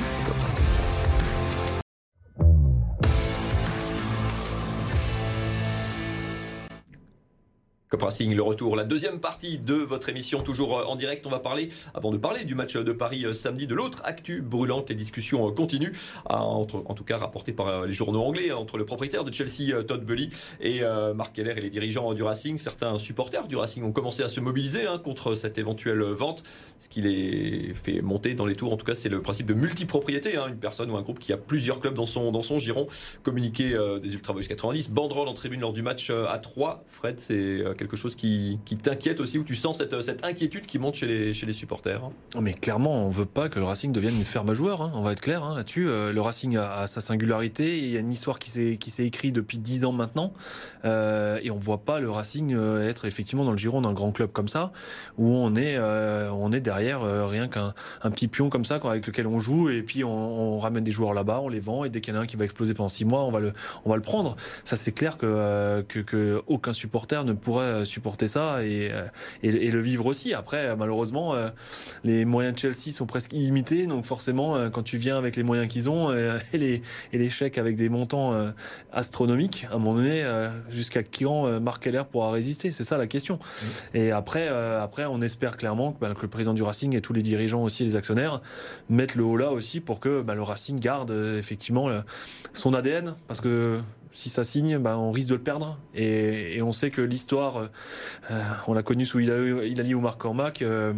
Racing, 8.03 8.35
le 8.35 8.43
retour, 8.43 8.77
la 8.77 8.85
deuxième 8.85 9.21
partie 9.21 9.59
de 9.59 9.75
votre 9.75 10.09
émission, 10.09 10.43
toujours 10.43 10.79
euh, 10.79 10.85
en 10.85 10.97
direct. 10.97 11.27
On 11.27 11.31
va 11.31 11.39
parler, 11.39 11.69
avant 11.95 12.11
de 12.11 12.17
parler 12.17 12.45
du 12.45 12.55
match 12.55 12.77
de 12.77 12.93
Paris 12.93 13.25
euh, 13.25 13.35
samedi, 13.35 13.67
de 13.67 13.75
l'autre 13.75 14.03
actu 14.05 14.43
brûlante. 14.43 14.89
Les 14.89 14.95
discussions 14.95 15.49
euh, 15.49 15.51
continuent, 15.51 15.93
entre, 16.27 16.83
en 16.87 16.95
tout 16.95 17.05
cas 17.05 17.17
rapportées 17.17 17.53
par 17.53 17.87
les 17.87 17.93
journaux 17.93 18.23
anglais, 18.23 18.51
hein, 18.51 18.57
entre 18.57 18.79
le 18.79 18.85
propriétaire 18.85 19.25
de 19.25 19.33
Chelsea, 19.33 19.83
Todd 19.85 20.05
Bully, 20.05 20.31
et 20.61 20.81
Marc 21.15 21.35
Keller 21.35 21.55
et 21.57 21.61
les 21.61 21.71
dirigeants 21.71 22.13
du 22.15 22.23
Racing. 22.23 22.59
Certains 22.59 22.99
supporters 22.99 23.47
du 23.49 23.57
Racing 23.57 23.83
ont 23.85 23.93
commencé 23.93 24.23
à 24.23 24.29
se 24.29 24.41
mobiliser 24.41 24.87
hein, 24.87 24.99
contre 24.99 25.35
cette 25.35 25.59
éventuelle 25.59 26.03
vente. 26.03 26.43
Ce 26.79 26.89
qui 26.89 27.03
les 27.03 27.75
fait 27.75 28.03
monter 28.03 28.35
dans 28.35 28.47
les 28.47 28.55
tours, 28.55 28.73
en 28.73 28.77
tout 28.77 28.87
cas, 28.87 28.95
c'est 28.95 29.09
le 29.09 29.23
principe 29.23 29.47
de 29.47 29.55
multipropriété. 29.55 30.37
Hein, 30.37 30.49
une 30.49 30.59
personne 30.59 30.91
ou 30.91 30.97
un 30.97 31.03
groupe 31.03 31.19
qui 31.19 31.33
a 31.33 31.37
plusieurs 31.37 31.81
clubs 31.81 31.95
dans 31.95 32.07
son, 32.07 32.33
dans 32.33 32.43
son 32.43 32.59
giron. 32.59 32.87
Communiqué 33.23 33.75
des 34.03 34.15
Ultra 34.15 34.33
Boys 34.33 34.43
90, 34.43 34.91
banderole 34.91 35.29
en 35.29 35.35
tribune 35.35 35.61
lors 35.61 35.73
du 35.73 35.83
match 35.83 36.11
à 36.11 36.39
3. 36.39 36.85
Fred, 36.87 37.21
c'est 37.21 37.65
quelque 37.87 37.97
chose 37.97 38.17
qui, 38.17 38.59
t'inquiète 38.83 39.21
aussi, 39.21 39.39
où 39.39 39.45
tu 39.45 39.55
sens 39.55 39.79
cette, 39.79 40.01
cette, 40.03 40.25
inquiétude 40.25 40.67
qui 40.67 40.79
monte 40.79 40.95
chez 40.95 41.07
les, 41.07 41.35
chez 41.35 41.47
les 41.47 41.53
supporters 41.53 42.05
hein? 42.05 42.41
Mais 42.41 42.53
clairement, 42.53 43.07
on 43.07 43.11
veut 43.11 43.27
pas 43.27 43.49
que 43.49 43.59
le 43.59 43.65
Racing 43.65 43.93
devienne 43.93 44.17
une 44.17 44.25
ferme 44.25 44.51
à 44.51 44.55
joueurs, 44.55 44.83
hein. 44.83 44.93
on 44.95 45.03
va 45.03 45.13
être 45.13 45.21
clair 45.21 45.45
hein, 45.45 45.57
là-dessus. 45.57 45.89
Euh, 45.89 46.13
le 46.13 46.21
Racing 46.21 46.57
a, 46.57 46.87
sa 46.87 47.01
singularité, 47.01 47.79
il 47.79 47.91
y 47.91 47.97
a 47.97 48.01
une 48.01 48.13
histoire 48.13 48.39
qui 48.39 48.51
s'est 48.51 49.07
écrite 49.07 49.35
depuis 49.35 49.59
10 49.59 49.85
ans 49.85 49.93
maintenant, 49.93 50.33
euh, 50.85 51.39
et 51.43 51.51
on 51.51 51.59
voit 51.59 51.85
pas 51.85 52.01
le 52.01 52.11
Racing 52.11 52.55
euh, 52.55 52.89
être 52.89 53.05
effectivement 53.05 53.45
dans 53.45 53.53
le 53.53 53.59
giron 53.59 53.81
d'un 53.81 53.93
grand 53.93 54.13
club 54.13 54.33
comme 54.33 54.49
ça, 54.49 54.73
où 55.19 55.33
on 55.33 55.55
est, 55.57 55.79
on 55.79 56.53
est 56.53 56.61
derrière 56.61 57.03
rien 57.29 57.49
qu'un 57.49 57.75
un 58.03 58.11
petit 58.11 58.29
pion 58.29 58.49
comme 58.51 58.65
ça 58.65 58.77
avec 58.85 59.07
lequel 59.07 59.27
on 59.27 59.39
joue, 59.39 59.69
et 59.71 59.83
puis 59.83 60.05
on, 60.05 60.59
ramène 60.59 60.85
des 60.85 60.91
joueurs 60.91 61.13
là-bas, 61.13 61.41
on 61.43 61.49
les 61.49 61.61
vend, 61.61 61.85
et 61.85 61.91
dès 61.91 62.01
qu'il 62.01 62.15
y 62.15 62.17
en 62.17 62.21
a 62.21 62.23
un 62.23 62.27
qui 62.27 62.37
va 62.37 62.45
exploser 62.45 62.75
pendant 62.75 62.89
6 62.89 63.05
mois, 63.05 63.25
on 63.25 63.31
va 63.31 63.41
le, 63.41 63.53
on 63.85 63.91
va 63.91 63.97
le 63.97 64.03
prendre. 64.03 64.37
Ça 64.65 64.77
c'est 64.77 64.93
clair 64.93 65.19
que, 65.19 65.83
que 65.83 66.43
aucun 66.47 66.73
supporter 66.73 67.25
ne 67.25 67.33
pourrait 67.33 67.66
supporter 67.85 67.97
supporter 67.97 68.29
ça 68.29 68.63
et, 68.63 68.91
euh, 68.93 69.07
et, 69.43 69.71
le 69.71 69.81
vivre 69.81 70.07
aussi. 70.07 70.35
Après, 70.35 70.77
malheureusement, 70.77 71.35
euh, 71.35 71.49
les 72.05 72.25
moyens 72.25 72.55
de 72.55 72.59
Chelsea 72.61 72.95
sont 72.95 73.07
presque 73.07 73.33
illimités, 73.33 73.87
donc 73.87 74.05
forcément, 74.05 74.57
euh, 74.57 74.69
quand 74.69 74.83
tu 74.83 74.97
viens 74.97 75.17
avec 75.17 75.35
les 75.35 75.43
moyens 75.43 75.67
qu'ils 75.69 75.89
ont 75.89 76.13
et 76.53 76.59
les, 76.59 76.83
et 77.13 77.19
les 77.19 77.31
chèques 77.31 77.59
avec 77.59 77.77
des 77.77 77.89
montants 77.89 78.35
astronomiques, 78.93 79.67
à 79.71 79.75
un 79.75 79.79
moment 79.79 79.95
donné, 79.95 80.25
jusqu'à 80.69 81.03
quand 81.03 81.61
Marc 81.61 81.85
Keller 81.85 82.03
pourra 82.11 82.31
résister? 82.31 82.71
C'est 82.71 82.85
ça 82.85 82.99
la 82.99 83.07
question. 83.07 83.39
Et 83.95 84.11
après, 84.11 84.49
après, 84.49 85.05
on 85.07 85.21
espère 85.21 85.57
clairement 85.57 85.93
que, 85.93 86.01
bah, 86.01 86.13
que, 86.15 86.23
le 86.23 86.29
président 86.29 86.55
du 86.55 86.63
Racing 86.63 86.95
et 86.95 87.01
tous 87.01 87.13
les 87.13 87.23
dirigeants 87.23 87.63
aussi, 87.63 87.85
les 87.85 87.97
actionnaires, 87.97 88.41
mettent 88.89 89.15
le 89.15 89.25
haut 89.25 89.37
là 89.37 89.51
aussi 89.51 89.81
pour 89.81 90.01
que 90.01 90.23
bah, 90.23 90.35
le 90.35 90.43
Racing 90.43 90.79
garde 90.79 91.11
effectivement 91.39 91.89
son 92.53 92.75
ADN, 92.75 93.15
parce 93.27 93.41
que 93.41 93.81
si 94.17 94.31
ça 94.31 94.45
signe, 94.45 94.79
bah, 94.79 94.97
on 94.97 95.13
risque 95.13 95.29
de 95.29 95.35
le 95.35 95.43
perdre. 95.43 95.79
Et, 95.95 96.59
on 96.63 96.73
sait 96.73 96.91
que 96.91 97.03
l'histoire, 97.03 97.69
euh, 98.31 98.43
on 98.67 98.73
l'a 98.73 98.83
connue 98.83 99.05
sous 99.05 99.21
Ilali 99.21 99.95
ou 99.95 100.01
Marc 100.01 100.19
Cormac. 100.19 100.63
Euh, 100.63 100.95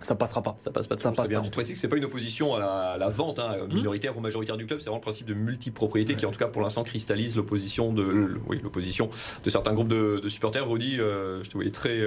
ça 0.00 0.14
passera 0.14 0.42
pas. 0.42 0.54
Ça 0.56 0.70
passe 0.70 0.86
pas. 0.86 0.96
Ça 0.96 1.12
passe 1.12 1.28
bien. 1.28 1.42
Tu 1.42 1.50
précises 1.50 1.74
que 1.74 1.80
c'est 1.80 1.88
pas 1.88 1.98
une 1.98 2.06
opposition 2.06 2.54
à 2.54 2.96
la, 2.98 3.08
vente 3.08 3.38
hein, 3.40 3.56
hmm. 3.68 3.74
minoritaire 3.74 4.16
ou 4.16 4.20
majoritaire 4.20 4.56
du 4.56 4.64
club. 4.64 4.80
C'est 4.80 4.86
vraiment 4.86 4.96
le 4.96 5.02
principe 5.02 5.26
de 5.26 5.34
multipropriété 5.34 6.14
qui, 6.14 6.24
en 6.24 6.30
tout 6.30 6.38
cas, 6.38 6.48
pour 6.48 6.62
l'instant, 6.62 6.82
cristallise 6.82 7.36
l'opposition 7.36 7.92
de, 7.92 8.38
oui, 8.48 8.58
l'opposition 8.62 9.10
de 9.44 9.50
certains 9.50 9.74
groupes 9.74 9.88
de, 9.88 10.26
supporters. 10.28 10.66
Rudy, 10.66 10.98
euh, 10.98 11.44
je 11.44 11.50
te 11.50 11.54
voyais 11.54 11.70
très 11.70 12.02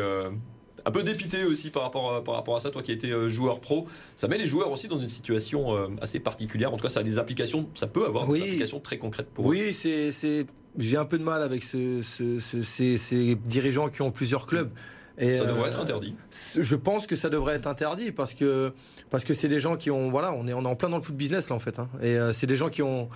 un 0.86 0.92
peu 0.92 1.04
dépité 1.04 1.44
aussi 1.44 1.70
par 1.70 1.84
rapport, 1.84 2.16
à, 2.16 2.24
par 2.24 2.36
rapport 2.36 2.56
à 2.56 2.60
ça, 2.60 2.70
toi 2.70 2.82
qui 2.82 2.92
étais 2.92 3.12
euh, 3.12 3.30
joueur 3.30 3.60
pro. 3.60 3.88
Ça 4.16 4.28
met 4.28 4.38
les 4.38 4.46
joueurs 4.46 4.72
aussi 4.72 4.88
dans 4.88 5.00
une 5.00 5.10
situation 5.10 5.76
euh, 5.76 5.88
assez 6.02 6.20
particulière. 6.20 6.74
En 6.74 6.78
tout 6.78 6.84
cas, 6.84 6.90
ça 6.90 7.02
a 7.02 7.04
des 7.04 7.20
applications, 7.20 7.70
ça 7.76 7.88
peut 7.88 8.06
avoir 8.06 8.28
des 8.28 8.42
applications 8.42 8.80
très 8.80 8.98
concrètes 8.98 9.30
pour 9.34 9.46
oui, 9.46 9.62
eux. 9.62 9.66
Oui, 9.68 10.12
c'est, 10.12 10.46
j'ai 10.78 10.98
un 10.98 11.06
peu 11.06 11.18
de 11.18 11.24
mal 11.24 11.42
avec 11.42 11.64
ce, 11.64 12.02
ces, 12.02 13.36
dirigeants 13.36 13.90
qui 13.90 14.02
ont 14.02 14.12
plusieurs 14.12 14.46
clubs. 14.46 14.70
Et 15.22 15.36
ça 15.36 15.44
devrait 15.44 15.68
être 15.68 15.80
euh, 15.80 15.84
interdit. 15.84 16.16
Je 16.58 16.76
pense 16.78 17.06
que 17.06 17.18
ça 17.18 17.28
devrait 17.28 17.56
être 17.56 17.68
interdit 17.68 18.14
parce 18.14 18.34
que 18.34 18.72
parce 19.10 19.26
que 19.26 19.34
c'est 19.34 19.50
des 19.50 19.60
gens 19.60 19.76
qui 19.76 19.92
ont 19.92 20.10
voilà 20.10 20.32
on 20.32 20.48
est 20.48 20.54
on 20.54 20.62
est 20.62 20.68
en 20.68 20.76
plein 20.76 20.88
dans 20.88 20.96
le 20.96 21.04
foot 21.04 21.18
business 21.18 21.50
là 21.50 21.58
en 21.58 21.60
fait 21.60 21.78
hein. 21.78 21.90
et 22.02 22.18
c'est 22.32 22.48
des 22.48 22.56
gens 22.56 22.70
qui 22.70 22.82
ont 22.82 23.10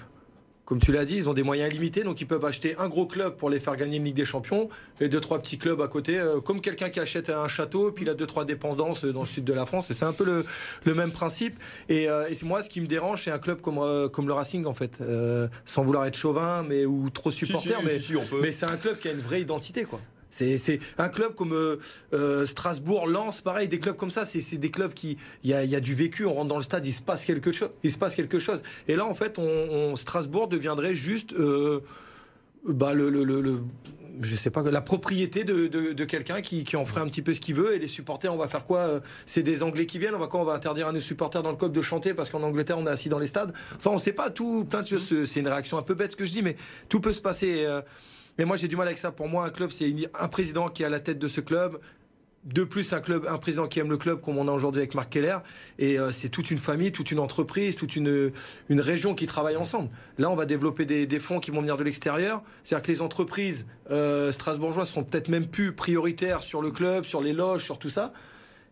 comme 0.74 0.82
tu 0.82 0.92
l'as 0.92 1.06
dit, 1.06 1.18
ils 1.18 1.30
ont 1.30 1.36
des 1.36 1.44
moyens 1.44 1.72
limités, 1.72 2.02
donc 2.02 2.20
ils 2.20 2.26
peuvent 2.26 2.44
acheter 2.46 2.76
un 2.80 2.90
gros 2.90 3.06
club 3.06 3.36
pour 3.36 3.52
les 3.52 3.60
faire 3.60 3.76
gagner 3.76 3.98
une 3.98 4.06
Ligue 4.06 4.16
des 4.16 4.26
Champions 4.26 4.70
et 5.02 5.08
deux 5.08 5.20
trois 5.20 5.38
petits 5.38 5.60
clubs 5.60 5.80
à 5.82 5.88
côté, 5.88 6.18
euh, 6.18 6.42
comme 6.42 6.62
quelqu'un 6.62 6.90
qui 6.90 7.00
achète 7.00 7.30
un 7.30 7.48
château, 7.48 7.92
puis 7.92 8.06
il 8.06 8.10
a 8.10 8.16
deux 8.16 8.26
trois 8.26 8.44
dépendances 8.44 9.06
dans 9.06 9.20
le 9.20 9.28
sud 9.28 9.44
de 9.44 9.54
la 9.54 9.68
France. 9.68 9.92
Et 9.92 9.94
c'est 9.94 10.06
un 10.06 10.14
peu 10.14 10.44
le, 10.84 10.96
même 10.96 11.12
principe. 11.12 11.60
Et, 11.90 12.10
euh, 12.10 12.28
et 12.28 12.34
moi, 12.44 12.64
ce 12.64 12.70
qui 12.70 12.82
me 12.82 12.88
dérange, 12.88 13.24
c'est 13.24 13.30
un 13.30 13.38
club 13.38 13.62
comme 13.62 13.78
euh, 13.78 14.10
comme 14.10 14.26
le 14.26 14.34
Racing 14.34 14.66
en 14.66 14.74
fait, 14.74 15.04
sans 15.64 15.84
vouloir 15.84 16.06
être 16.06 16.18
chauvin, 16.18 16.66
mais 16.68 16.88
ou 16.88 17.12
trop 17.12 17.30
supporter, 17.30 17.78
mais, 17.84 18.00
mais 18.42 18.52
c'est 18.52 18.66
un 18.66 18.78
club 18.78 18.98
qui 18.98 19.10
a 19.10 19.12
une 19.12 19.20
vraie 19.20 19.42
identité, 19.42 19.84
quoi. 19.84 20.00
C'est 20.34 20.80
un 20.98 21.10
club 21.10 21.36
comme 21.36 21.54
euh, 21.54 21.78
euh, 22.14 22.48
Strasbourg, 22.48 23.08
Lens, 23.08 23.42
pareil, 23.42 23.68
des 23.68 23.80
clubs 23.80 23.96
comme 23.96 24.10
ça, 24.10 24.26
c'est 24.26 24.58
des 24.58 24.72
clubs 24.72 24.94
qui, 24.94 25.18
il 25.44 25.52
y 25.52 25.76
a, 25.76 25.80
du 25.80 25.94
vécu, 25.94 26.26
on 26.26 26.34
rentre 26.34 26.50
dans 26.50 26.58
le 26.58 26.64
stade, 26.64 26.86
il 26.88 26.92
se 26.92 27.04
passe 27.04 27.24
quelque 27.24 27.52
chose. 27.52 27.70
Il 27.84 27.92
se 27.92 28.00
passe 28.00 28.16
quelque 28.16 28.40
chose. 28.40 28.64
Et 28.88 28.96
là, 28.96 29.06
en 29.06 29.14
fait, 29.14 29.38
on, 29.38 29.96
Strasbourg 29.96 30.48
deviendrait 30.48 30.96
juste 30.96 31.34
euh, 31.34 31.82
bah, 32.68 32.96
le, 32.96 33.12
je 34.22 34.36
sais 34.36 34.50
pas, 34.50 34.64
la 34.64 34.82
propriété 34.82 35.44
de, 35.44 35.68
de, 35.68 36.06
quelqu'un 36.06 36.42
qui, 36.42 36.64
qui, 36.64 36.78
en 36.78 36.86
ferait 36.86 37.02
un 37.02 37.08
petit 37.08 37.22
peu 37.22 37.36
ce 37.36 37.40
qu'il 37.40 37.54
veut. 37.54 37.76
Et 37.76 37.80
les 37.80 37.88
supporters, 37.88 38.34
on 38.34 38.38
va 38.38 38.48
faire 38.48 38.66
quoi 38.66 38.80
euh, 38.80 39.00
C'est 39.28 39.44
des 39.44 39.62
Anglais 39.62 39.86
qui 39.86 40.00
viennent. 40.00 40.16
On 40.16 40.20
va 40.20 40.28
quoi 40.28 40.42
On 40.42 40.46
va 40.46 40.54
interdire 40.54 40.88
à 40.88 40.92
nos 40.92 41.00
supporters 41.00 41.44
dans 41.44 41.52
le 41.52 41.58
club 41.58 41.72
de 41.72 41.82
chanter 41.82 42.16
parce 42.16 42.32
qu'en 42.32 42.42
Angleterre, 42.42 42.80
on 42.80 42.88
est 42.88 42.92
assis 42.92 43.10
dans 43.10 43.20
les 43.20 43.28
stades. 43.28 43.54
Enfin, 43.76 43.92
on 43.92 44.00
sait 44.00 44.14
pas 44.14 44.32
tout, 44.32 44.66
plein 44.66 44.82
de 44.82 44.88
choses. 44.88 45.26
C'est 45.28 45.40
une 45.42 45.48
réaction 45.48 45.78
un 45.78 45.84
peu 45.84 45.94
bête 45.94 46.14
ce 46.14 46.18
que 46.18 46.26
je 46.26 46.32
dis, 46.32 46.42
mais 46.42 46.56
tout 46.90 47.00
peut 47.00 47.14
se 47.14 47.22
passer. 47.22 47.68
Mais 48.38 48.46
moi, 48.46 48.58
j'ai 48.58 48.68
du 48.68 48.76
mal 48.76 48.88
avec 48.88 48.98
ça. 48.98 49.12
Pour 49.12 49.28
moi, 49.28 49.46
un 49.46 49.50
club, 49.50 49.72
c'est 49.72 49.94
un 50.20 50.28
président 50.28 50.70
qui 50.70 50.84
est 50.84 50.86
à 50.86 50.90
la 50.90 51.00
tête 51.00 51.20
de 51.20 51.28
ce 51.28 51.42
club, 51.42 51.80
de 52.46 52.64
plus 52.64 52.92
un 52.94 53.00
club, 53.00 53.26
un 53.30 53.38
président 53.38 53.68
qui 53.68 53.80
aime 53.80 53.90
le 53.90 53.98
club 53.98 54.20
comme 54.20 54.38
on 54.38 54.48
a 54.48 54.52
aujourd'hui 54.52 54.82
avec 54.82 54.96
Marc 54.96 55.12
Keller, 55.12 55.38
et 55.80 55.98
euh, 55.98 56.12
c'est 56.12 56.30
toute 56.30 56.52
une 56.52 56.58
famille, 56.58 56.92
toute 56.92 57.12
une 57.12 57.20
entreprise, 57.20 57.76
toute 57.76 57.96
une, 57.96 58.32
une 58.70 58.82
région 58.82 59.16
qui 59.16 59.28
travaille 59.28 59.56
ensemble. 59.56 59.90
Là, 60.18 60.30
on 60.30 60.36
va 60.36 60.46
développer 60.46 60.86
des, 60.86 61.20
fonds 61.20 61.40
qui 61.40 61.52
vont 61.52 61.62
venir 61.62 61.78
de 61.78 61.84
l'extérieur, 61.84 62.44
c'est-à-dire 62.64 62.86
que 62.86 62.92
les 62.92 63.02
entreprises 63.02 63.66
euh, 63.92 64.32
strasbourgeoises 64.32 64.90
sont 64.90 65.04
peut-être 65.04 65.30
même 65.30 65.48
plus 65.48 65.74
prioritaires 65.74 66.42
sur 66.42 66.62
le 66.62 66.72
club, 66.72 67.06
sur 67.06 67.22
les 67.22 67.34
loges, 67.34 67.64
sur 67.64 67.80
tout 67.80 67.90
ça. 67.90 68.12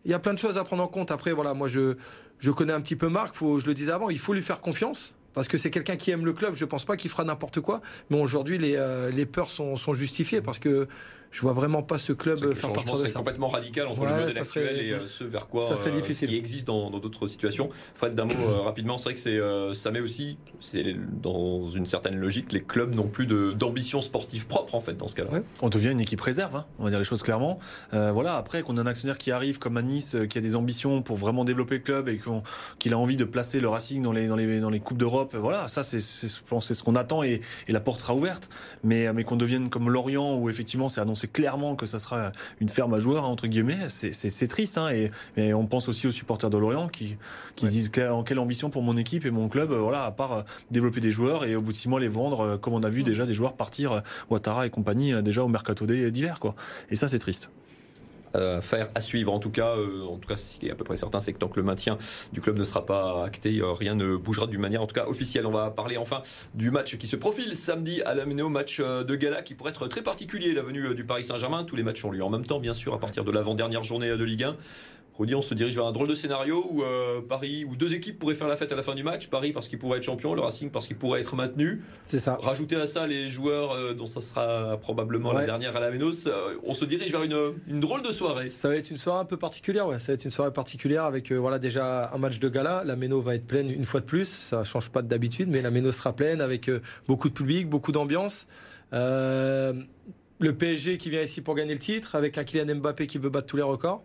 Il 0.04 0.12
y 0.12 0.14
a 0.14 0.20
plein 0.20 0.34
de 0.34 0.40
choses 0.40 0.58
à 0.58 0.64
prendre 0.64 0.84
en 0.84 0.88
compte. 0.88 1.12
Après, 1.12 1.32
voilà, 1.32 1.54
moi 1.54 1.68
je, 1.68 1.96
je 2.40 2.52
connais 2.52 2.74
un 2.74 2.82
petit 2.82 2.96
peu 2.96 3.08
Marc, 3.08 3.36
je 3.40 3.66
le 3.66 3.74
disais 3.74 3.92
avant, 3.92 4.10
il 4.10 4.20
faut 4.20 4.34
lui 4.34 4.42
faire 4.42 4.60
confiance. 4.60 5.14
Parce 5.34 5.48
que 5.48 5.58
c'est 5.58 5.70
quelqu'un 5.70 5.96
qui 5.96 6.12
aime 6.12 6.26
le 6.26 6.34
club, 6.34 6.56
je 6.56 6.66
pense 6.66 6.86
pas 6.86 6.98
qu'il 6.98 7.10
fera 7.10 7.24
n'importe 7.24 7.62
quoi. 7.62 7.82
Mais 8.10 8.20
aujourd'hui, 8.20 8.58
les, 8.58 8.76
euh, 8.76 9.26
peurs 9.32 9.50
sont, 9.50 9.76
sont 9.76 9.94
justifiées 9.94 10.42
parce 10.42 10.60
que 10.60 10.88
je 11.32 11.42
vois 11.42 11.54
vraiment 11.54 11.82
pas 11.82 11.98
ce 11.98 12.12
club 12.12 12.40
faire 12.54 12.74
partie 12.74 12.92
de 12.92 13.08
ça. 13.08 13.20
complètement 13.20 13.48
radical 13.48 13.88
entre 13.88 14.04
le 14.04 14.12
modèle 14.12 14.38
actuel 14.38 14.80
et 14.80 14.92
euh, 14.92 15.08
ce 15.08 15.24
vers 15.24 15.48
quoi 15.48 15.64
ça 15.64 15.78
serait 15.78 15.92
euh, 15.92 16.02
qui 16.02 16.36
existe 16.36 16.68
dans 16.68 16.90
d'autres 16.90 17.28
situations. 17.28 17.70
Fred, 17.96 18.16
d'un 18.16 18.26
mot 18.26 18.34
euh, 18.34 18.62
rapidement, 18.66 18.98
c'est 18.98 19.06
vrai 19.06 19.14
que 19.14 19.20
c'est 19.74 19.82
ça 19.82 19.92
met 19.92 20.02
aussi, 20.02 20.38
c'est 20.60 20.96
dans 21.22 21.70
une 21.70 21.86
certaine 21.86 22.16
logique, 22.16 22.52
les 22.52 22.62
clubs 22.62 22.94
n'ont 22.94 23.08
plus 23.08 23.28
d'ambition 23.28 24.02
sportive 24.02 24.46
propre 24.46 24.76
en 24.76 24.82
fait 24.82 24.98
dans 24.98 25.08
ce 25.08 25.16
cas-là. 25.16 25.40
On 25.62 25.70
devient 25.70 25.92
une 25.92 26.02
équipe 26.02 26.22
réserve, 26.22 26.58
hein, 26.58 26.66
on 26.80 26.84
va 26.84 26.90
dire 26.90 27.00
les 27.00 27.06
choses 27.06 27.24
clairement. 27.24 27.60
voilà, 27.92 28.36
après 28.36 28.62
qu'on 28.62 28.78
a 28.78 28.82
un 28.82 28.86
actionnaire 28.86 29.18
qui 29.18 29.32
arrive 29.32 29.58
comme 29.58 29.78
à 29.78 29.82
Nice, 29.82 30.18
qui 30.30 30.38
a 30.38 30.42
des 30.42 30.56
ambitions 30.56 31.02
pour 31.02 31.16
vraiment 31.16 31.46
développer 31.46 31.76
le 31.76 31.82
club 31.82 32.10
et 32.10 32.20
qu'il 32.80 32.94
a 32.94 32.98
envie 32.98 33.18
de 33.18 33.26
placer 33.26 33.60
le 33.62 33.70
Racing 33.70 34.04
dans 34.04 34.12
les 34.12 34.28
dans 34.28 34.36
les 34.36 34.60
dans 34.60 34.70
les 34.70 34.80
coupes 34.82 34.98
d'Europe, 34.98 35.36
voilà, 35.36 35.70
ça 35.70 35.84
c'est 35.84 36.02
c'est 36.02 36.28
ce 36.28 36.84
qu'on 36.84 36.96
attend 36.96 37.24
et, 37.24 37.42
et, 37.68 37.72
la 37.72 37.80
porte 37.80 38.02
sera 38.02 38.14
ouverte. 38.14 38.50
Mais 38.84 39.12
mais 39.14 39.24
qu'on 39.24 39.38
devienne 39.38 39.70
comme 39.70 39.90
Lorient 39.90 40.38
où 40.38 40.50
effectivement 40.50 40.90
c'est 40.90 41.02
annoncé 41.02 41.21
c'est 41.22 41.32
clairement 41.32 41.76
que 41.76 41.86
ça 41.86 42.00
sera 42.00 42.32
une 42.60 42.70
ferme 42.70 42.96
à 42.96 43.00
joueurs, 43.00 43.26
entre 43.26 43.46
guillemets. 43.46 43.88
C'est 43.90 44.48
triste. 44.48 44.78
Hein, 44.78 44.90
et, 45.38 45.54
on 45.54 45.68
pense 45.68 45.88
aussi 45.88 46.08
aux 46.08 46.12
supporters 46.12 46.50
de 46.50 46.58
Lorient 46.58 46.88
qui, 46.88 47.18
qui 47.56 47.68
disent 47.68 47.92
en 48.10 48.24
quelle 48.24 48.40
ambition 48.40 48.70
pour 48.70 48.82
mon 48.82 48.98
équipe 48.98 49.26
et 49.26 49.32
mon 49.32 49.48
club, 49.50 49.72
voilà, 49.72 50.06
à 50.06 50.12
part 50.12 50.34
euh, 50.34 50.42
développer 50.72 51.00
des 51.00 51.12
joueurs 51.12 51.46
et 51.46 51.56
au 51.56 51.62
bout 51.62 51.72
de 51.72 51.78
six 51.78 51.90
mois 51.90 52.00
les 52.00 52.08
vendre, 52.08 52.42
euh, 52.42 52.58
comme 52.58 52.74
on 52.74 52.84
a 52.84 52.90
vu 52.90 53.04
déjà 53.04 53.26
des 53.26 53.34
joueurs 53.34 53.54
partir, 53.54 53.92
euh, 53.92 54.00
Ouattara 54.30 54.66
et 54.66 54.70
compagnie, 54.70 55.14
déjà 55.22 55.44
au 55.44 55.48
mercato 55.48 55.86
d'hiver. 55.86 56.40
quoi. 56.40 56.56
Et 56.90 56.96
ça, 56.96 57.08
c'est 57.08 57.20
triste. 57.20 57.50
Euh, 58.36 58.62
faire 58.62 58.88
à 58.96 59.02
suivre. 59.02 59.34
En 59.34 59.40
tout 59.40 59.50
cas, 59.50 59.76
euh, 59.76 60.06
en 60.06 60.18
tout 60.18 60.28
cas, 60.28 60.38
ce 60.38 60.58
qui 60.58 60.68
est 60.68 60.72
à 60.72 60.76
peu 60.76 60.84
près 60.84 60.96
certain, 60.96 61.20
c'est 61.20 61.34
que 61.34 61.38
tant 61.38 61.50
que 61.50 61.60
le 61.60 61.64
maintien 61.64 61.98
du 62.32 62.40
club 62.40 62.58
ne 62.58 62.64
sera 62.64 62.86
pas 62.86 63.26
acté, 63.26 63.60
euh, 63.60 63.74
rien 63.74 63.96
ne 63.96 64.16
bougera 64.16 64.48
d'une 64.48 64.62
manière, 64.62 64.82
en 64.82 64.88
tout 64.88 64.96
cas 64.96 65.06
officielle. 65.08 65.46
On 65.46 65.52
va 65.52 65.70
parler 65.72 65.98
enfin 65.98 66.22
du 66.54 66.72
match 66.72 66.98
qui 66.98 67.08
se 67.08 67.16
profile 67.16 67.56
samedi 67.56 68.02
à 68.04 68.16
la 68.16 68.26
Ménéo, 68.26 68.50
match 68.50 68.80
de 68.80 69.16
gala 69.16 69.42
qui 69.42 69.54
pourrait 69.54 69.72
être 69.72 69.88
très 69.88 70.02
particulier. 70.02 70.54
La 70.54 70.62
venue 70.62 70.96
du 70.96 71.04
Paris 71.04 71.24
Saint-Germain, 71.24 71.64
tous 71.64 71.76
les 71.76 71.84
matchs 71.84 72.06
ont 72.06 72.12
lieu 72.12 72.24
en 72.24 72.30
même 72.30 72.46
temps, 72.46 72.60
bien 72.60 72.74
sûr, 72.74 72.94
à 72.94 73.00
partir 73.00 73.26
de 73.26 73.32
l'avant-dernière 73.32 73.84
journée 73.84 74.10
de 74.10 74.24
Ligue 74.24 74.46
1 74.46 74.56
on 75.36 75.42
se 75.42 75.54
dirige 75.54 75.76
vers 75.76 75.86
un 75.86 75.92
drôle 75.92 76.08
de 76.08 76.16
scénario 76.16 76.66
où 76.70 76.84
euh, 76.84 77.22
Paris, 77.22 77.66
où 77.66 77.76
deux 77.76 77.94
équipes 77.94 78.20
pourraient 78.20 78.36
faire 78.36 78.48
la 78.48 78.58
fête 78.58 78.72
à 78.72 78.76
la 78.76 78.84
fin 78.84 78.96
du 78.96 79.04
match. 79.04 79.28
Paris 79.28 79.52
parce 79.52 79.68
qu'il 79.68 79.80
pourrait 79.80 79.98
être 79.98 80.04
champion, 80.04 80.34
le 80.34 80.42
Racing 80.42 80.70
parce 80.70 80.88
qu'il 80.88 80.98
pourrait 80.98 81.22
être 81.22 81.36
maintenu. 81.36 81.82
C'est 82.06 82.20
ça. 82.20 82.38
Rajouter 82.42 82.76
à 82.76 82.88
ça 82.88 83.08
les 83.08 83.30
joueurs 83.30 83.72
euh, 83.72 83.94
dont 83.94 84.06
ça 84.06 84.22
sera 84.22 84.78
probablement 84.78 85.34
la 85.34 85.46
dernière 85.46 85.76
à 85.76 85.80
la 85.80 85.92
Ménos. 85.92 86.28
Euh, 86.28 86.56
on 86.64 86.74
se 86.74 86.86
dirige 86.86 87.12
vers 87.12 87.24
une, 87.24 87.54
une, 87.68 87.80
drôle 87.80 88.04
de 88.04 88.12
soirée. 88.12 88.46
Ça 88.46 88.70
va 88.70 88.76
être 88.76 88.90
une 88.90 88.98
soirée 88.98 89.20
un 89.20 89.26
peu 89.26 89.38
particulière, 89.38 89.88
ouais. 89.88 90.00
Ça 90.00 90.08
va 90.08 90.14
être 90.14 90.26
une 90.26 90.32
soirée 90.32 90.54
particulière 90.54 91.06
avec 91.06 91.32
voilà 91.32 91.60
déjà 91.60 92.12
un 92.14 92.18
match 92.18 92.40
de 92.40 92.50
gala. 92.50 92.84
La 92.86 92.96
Méno 92.96 93.22
va 93.22 93.36
être 93.36 93.46
pleine 93.46 93.70
une 93.70 93.86
fois 93.86 94.00
de 94.00 94.06
plus. 94.06 94.28
Ça 94.28 94.64
change 94.64 94.90
pas 94.90 95.02
d'habitude, 95.02 95.50
mais 95.50 95.62
la 95.62 95.72
Méno 95.72 95.92
sera 95.92 96.14
pleine 96.14 96.42
avec 96.42 96.70
beaucoup 97.08 97.30
de 97.30 97.34
public, 97.34 97.70
beaucoup 97.70 97.92
d'ambiance. 97.92 98.48
le 98.92 99.86
PSG 100.40 100.98
qui 100.98 101.10
vient 101.10 101.22
ici 101.22 101.42
pour 101.42 101.56
gagner 101.56 101.74
le 101.74 101.80
titre, 101.80 102.16
avec 102.16 102.38
un 102.38 102.44
Kylian 102.44 102.76
Mbappé 102.76 103.08
qui 103.08 103.18
veut 103.18 103.30
battre 103.30 103.48
tous 103.48 103.58
les 103.58 103.64
records. 103.64 104.04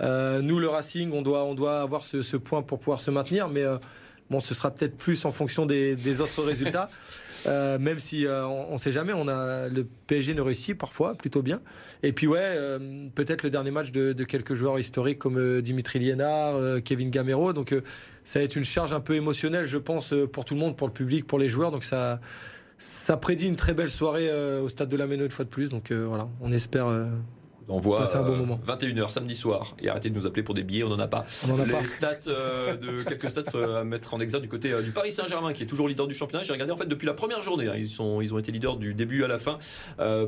Euh, 0.00 0.42
nous, 0.42 0.58
le 0.58 0.68
Racing, 0.68 1.12
on 1.12 1.22
doit, 1.22 1.80
avoir 1.80 2.04
ce, 2.04 2.36
point 2.36 2.62
pour 2.62 2.78
pouvoir 2.78 3.00
se 3.00 3.10
maintenir, 3.10 3.48
mais 3.48 3.62
euh, 3.62 3.78
bon, 4.30 4.40
ce 4.40 4.54
sera 4.54 4.70
peut-être 4.70 4.96
plus 4.96 5.24
en 5.24 5.32
fonction 5.32 5.66
des, 5.66 6.20
autres 6.20 6.42
résultats. 6.42 6.88
Euh, 7.46 7.78
même 7.78 8.00
si 8.00 8.26
on 8.28 8.72
ne 8.72 8.78
sait 8.78 8.90
jamais, 8.90 9.12
on 9.12 9.28
a 9.28 9.68
le 9.68 9.86
PSG 10.08 10.34
ne 10.34 10.40
réussit 10.40 10.76
parfois 10.76 11.14
plutôt 11.14 11.42
bien. 11.42 11.60
Et 12.02 12.12
puis 12.12 12.26
ouais, 12.26 12.58
peut-être 13.14 13.44
le 13.44 13.50
dernier 13.50 13.70
match 13.70 13.92
de, 13.92 14.24
quelques 14.24 14.54
joueurs 14.54 14.80
historiques 14.80 15.20
comme 15.20 15.60
Dimitri 15.60 16.00
Liénard, 16.00 16.82
Kevin 16.82 17.08
Gamero. 17.10 17.52
Donc 17.52 17.72
ça 18.24 18.40
va 18.40 18.44
être 18.44 18.56
une 18.56 18.64
charge 18.64 18.92
un 18.92 18.98
peu 18.98 19.14
émotionnelle, 19.14 19.66
je 19.66 19.78
pense, 19.78 20.12
pour 20.32 20.44
tout 20.44 20.54
le 20.54 20.60
monde, 20.60 20.76
pour 20.76 20.88
le 20.88 20.92
public, 20.92 21.24
pour 21.24 21.38
les 21.38 21.48
joueurs. 21.48 21.70
Donc 21.70 21.84
ça, 21.84 22.20
ça 22.78 23.16
prédit 23.16 23.46
une 23.46 23.54
très 23.54 23.74
belle 23.74 23.90
soirée 23.90 24.28
au 24.58 24.68
stade 24.68 24.88
de 24.88 24.96
la 24.96 25.06
Méno 25.06 25.24
une 25.24 25.30
fois 25.30 25.44
de 25.44 25.50
plus. 25.50 25.68
Donc 25.68 25.92
voilà, 25.92 26.28
on 26.40 26.50
espère 26.50 26.88
on 27.68 27.78
voit 27.78 28.04
21h 28.04 29.10
samedi 29.10 29.34
soir. 29.34 29.74
Et 29.80 29.88
arrêtez 29.88 30.08
de 30.10 30.14
nous 30.14 30.26
appeler 30.26 30.42
pour 30.42 30.54
des 30.54 30.62
billets, 30.62 30.84
on 30.84 30.88
n'en 30.88 30.98
a 30.98 31.08
pas. 31.08 31.24
On 31.48 31.54
en 31.54 31.58
a 31.58 31.64
pas. 31.64 31.84
Stats, 31.84 32.28
euh, 32.28 32.76
de, 32.76 33.02
quelques 33.08 33.30
stats 33.30 33.42
euh, 33.54 33.80
à 33.80 33.84
mettre 33.84 34.14
en 34.14 34.20
exergue 34.20 34.42
du 34.42 34.48
côté 34.48 34.72
euh, 34.72 34.82
du 34.82 34.92
Paris 34.92 35.10
Saint-Germain, 35.10 35.52
qui 35.52 35.64
est 35.64 35.66
toujours 35.66 35.88
leader 35.88 36.06
du 36.06 36.14
championnat. 36.14 36.44
J'ai 36.44 36.52
regardé 36.52 36.72
en 36.72 36.76
fait 36.76 36.86
depuis 36.86 37.06
la 37.06 37.14
première 37.14 37.42
journée. 37.42 37.68
Hein. 37.68 37.74
ils, 37.76 37.88
sont, 37.88 38.20
ils 38.20 38.32
ont 38.32 38.38
été 38.38 38.52
leaders 38.52 38.76
du 38.76 38.94
début 38.94 39.24
à 39.24 39.28
la 39.28 39.38
fin. 39.38 39.58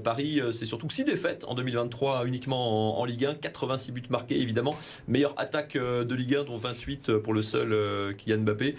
Paris, 0.02 0.40
c'est 0.52 0.66
surtout 0.66 0.90
6 0.90 1.04
défaites 1.04 1.44
en 1.46 1.54
2023 1.54 2.26
uniquement 2.26 3.00
en, 3.00 3.04
Ligue 3.04 3.26
1. 3.26 3.34
86 3.34 3.92
buts 3.92 4.02
marqués, 4.10 4.40
évidemment. 4.40 4.76
Meilleure 5.06 5.34
attaque 5.36 5.74
de 5.74 6.14
Ligue 6.14 6.36
1, 6.36 6.44
dont 6.44 6.56
28 6.56 7.18
pour 7.18 7.32
le 7.32 7.42
seul 7.42 8.14
Kylian 8.16 8.38
Mbappé. 8.38 8.74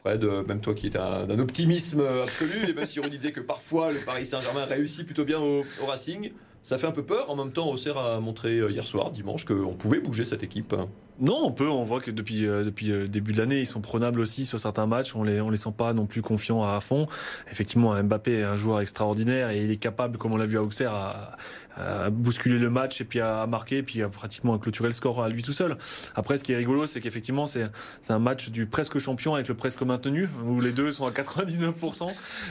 Fred, 0.00 0.24
même 0.46 0.60
toi 0.60 0.74
qui 0.74 0.86
es 0.86 0.90
d'un 0.90 1.38
optimisme 1.38 2.02
absolu, 2.22 2.70
et 2.70 2.74
même 2.74 2.86
si 2.86 3.00
on 3.00 3.08
disait 3.08 3.32
que 3.32 3.40
parfois 3.40 3.92
le 3.92 3.98
Paris 4.04 4.26
Saint-Germain 4.26 4.64
réussit 4.64 5.04
plutôt 5.04 5.24
bien 5.24 5.40
au 5.40 5.64
Racing, 5.86 6.32
ça 6.64 6.78
fait 6.78 6.86
un 6.88 6.92
peu 6.92 7.04
peur. 7.04 7.30
En 7.30 7.36
même 7.36 7.52
temps, 7.52 7.70
Auxerre 7.70 7.98
a 7.98 8.18
montré 8.18 8.58
euh, 8.58 8.70
hier 8.70 8.86
soir, 8.86 9.12
dimanche, 9.12 9.44
qu'on 9.44 9.74
pouvait 9.74 10.00
bouger 10.00 10.24
cette 10.24 10.42
équipe. 10.42 10.74
Non, 11.20 11.44
on 11.44 11.52
peut. 11.52 11.68
On 11.68 11.84
voit 11.84 12.00
que 12.00 12.10
depuis 12.10 12.46
euh, 12.46 12.64
depuis 12.64 12.86
le 12.86 13.08
début 13.08 13.32
de 13.32 13.38
l'année, 13.38 13.60
ils 13.60 13.66
sont 13.66 13.80
prenables 13.80 14.18
aussi 14.18 14.44
sur 14.44 14.58
certains 14.58 14.86
matchs. 14.86 15.14
On 15.14 15.22
les 15.22 15.40
on 15.40 15.50
les 15.50 15.56
sent 15.56 15.72
pas 15.76 15.92
non 15.92 16.06
plus 16.06 16.22
confiants 16.22 16.64
à 16.64 16.80
fond. 16.80 17.06
Effectivement, 17.50 17.94
Mbappé 18.02 18.40
est 18.40 18.42
un 18.42 18.56
joueur 18.56 18.80
extraordinaire 18.80 19.50
et 19.50 19.62
il 19.62 19.70
est 19.70 19.76
capable, 19.76 20.18
comme 20.18 20.32
on 20.32 20.36
l'a 20.36 20.46
vu 20.46 20.58
à 20.58 20.62
Auxerre, 20.62 20.92
à, 20.92 21.36
à, 21.76 22.10
bousculer 22.10 22.58
le 22.58 22.70
match 22.70 23.00
et 23.00 23.04
puis 23.04 23.20
à, 23.20 23.46
marquer, 23.46 23.82
puis 23.82 24.02
à 24.02 24.08
pratiquement 24.08 24.54
à 24.54 24.58
clôturer 24.58 24.88
le 24.88 24.94
score 24.94 25.22
à 25.22 25.28
lui 25.28 25.42
tout 25.42 25.52
seul. 25.52 25.76
Après, 26.14 26.36
ce 26.36 26.44
qui 26.44 26.52
est 26.52 26.56
rigolo, 26.56 26.86
c'est 26.86 27.00
qu'effectivement, 27.00 27.46
c'est 27.46 27.66
c'est 28.00 28.12
un 28.12 28.18
match 28.18 28.50
du 28.50 28.66
presque 28.66 28.98
champion 28.98 29.34
avec 29.34 29.48
le 29.48 29.54
presque 29.54 29.82
maintenu, 29.82 30.28
où 30.44 30.60
les 30.60 30.72
deux 30.72 30.90
sont 30.90 31.06
à 31.06 31.10
99%. 31.10 32.08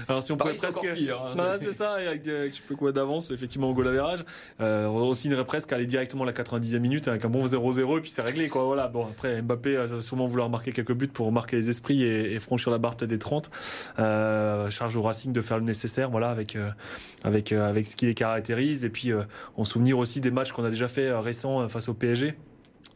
Alors 0.08 0.24
si 0.24 0.32
on 0.32 0.38
pourrait 0.38 0.54
presque, 0.54 0.78
hein, 0.86 1.56
c'est 1.60 1.72
ça, 1.72 1.94
avec, 1.96 2.28
avec 2.28 2.54
je 2.54 2.62
sais 2.68 2.76
quoi 2.76 2.92
d'avance, 2.92 3.32
effectivement 3.32 3.70
au 3.70 3.74
goal 3.74 3.88
average, 3.90 4.24
euh, 4.62 4.88
on 4.88 5.14
signerait 5.14 5.46
presque 5.46 5.72
à 5.74 5.76
aller 5.76 5.86
directement 5.86 6.24
à 6.24 6.28
la 6.28 6.34
90e 6.34 6.80
minute 6.80 7.08
avec 7.08 7.26
un 7.26 7.30
bon 7.30 7.46
0-0 7.46 7.98
et 7.98 8.02
puis 8.02 8.10
c'est 8.10 8.22
réglé 8.22 8.50
voilà. 8.62 8.88
Bon, 8.88 9.08
après, 9.08 9.42
Mbappé 9.42 9.76
va 9.76 10.02
sûrement 10.02 10.28
vouloir 10.28 10.50
marquer 10.50 10.72
quelques 10.72 10.94
buts 10.94 11.08
pour 11.08 11.32
marquer 11.32 11.58
les 11.58 11.70
esprits 11.70 12.04
et, 12.04 12.40
franchir 12.40 12.72
la 12.72 12.78
barre 12.78 12.96
des 12.96 13.20
30. 13.20 13.50
Euh, 14.00 14.70
charge 14.70 14.96
au 14.96 15.02
Racing 15.02 15.34
de 15.34 15.42
faire 15.42 15.58
le 15.58 15.64
nécessaire, 15.64 16.10
voilà, 16.10 16.30
avec, 16.30 16.56
euh, 16.56 16.70
avec, 17.24 17.52
euh, 17.52 17.68
avec 17.68 17.86
ce 17.86 17.96
qui 17.96 18.06
les 18.06 18.14
caractérise. 18.14 18.86
Et 18.86 18.90
puis, 18.90 19.12
en 19.58 19.64
souvenir 19.64 19.98
aussi 19.98 20.22
des 20.22 20.32
matchs 20.32 20.52
qu'on 20.52 20.64
a 20.64 20.70
déjà 20.70 20.88
fait 20.88 21.12
récents 21.12 21.68
face 21.68 21.90
au 21.90 21.94
PSG. 21.94 22.36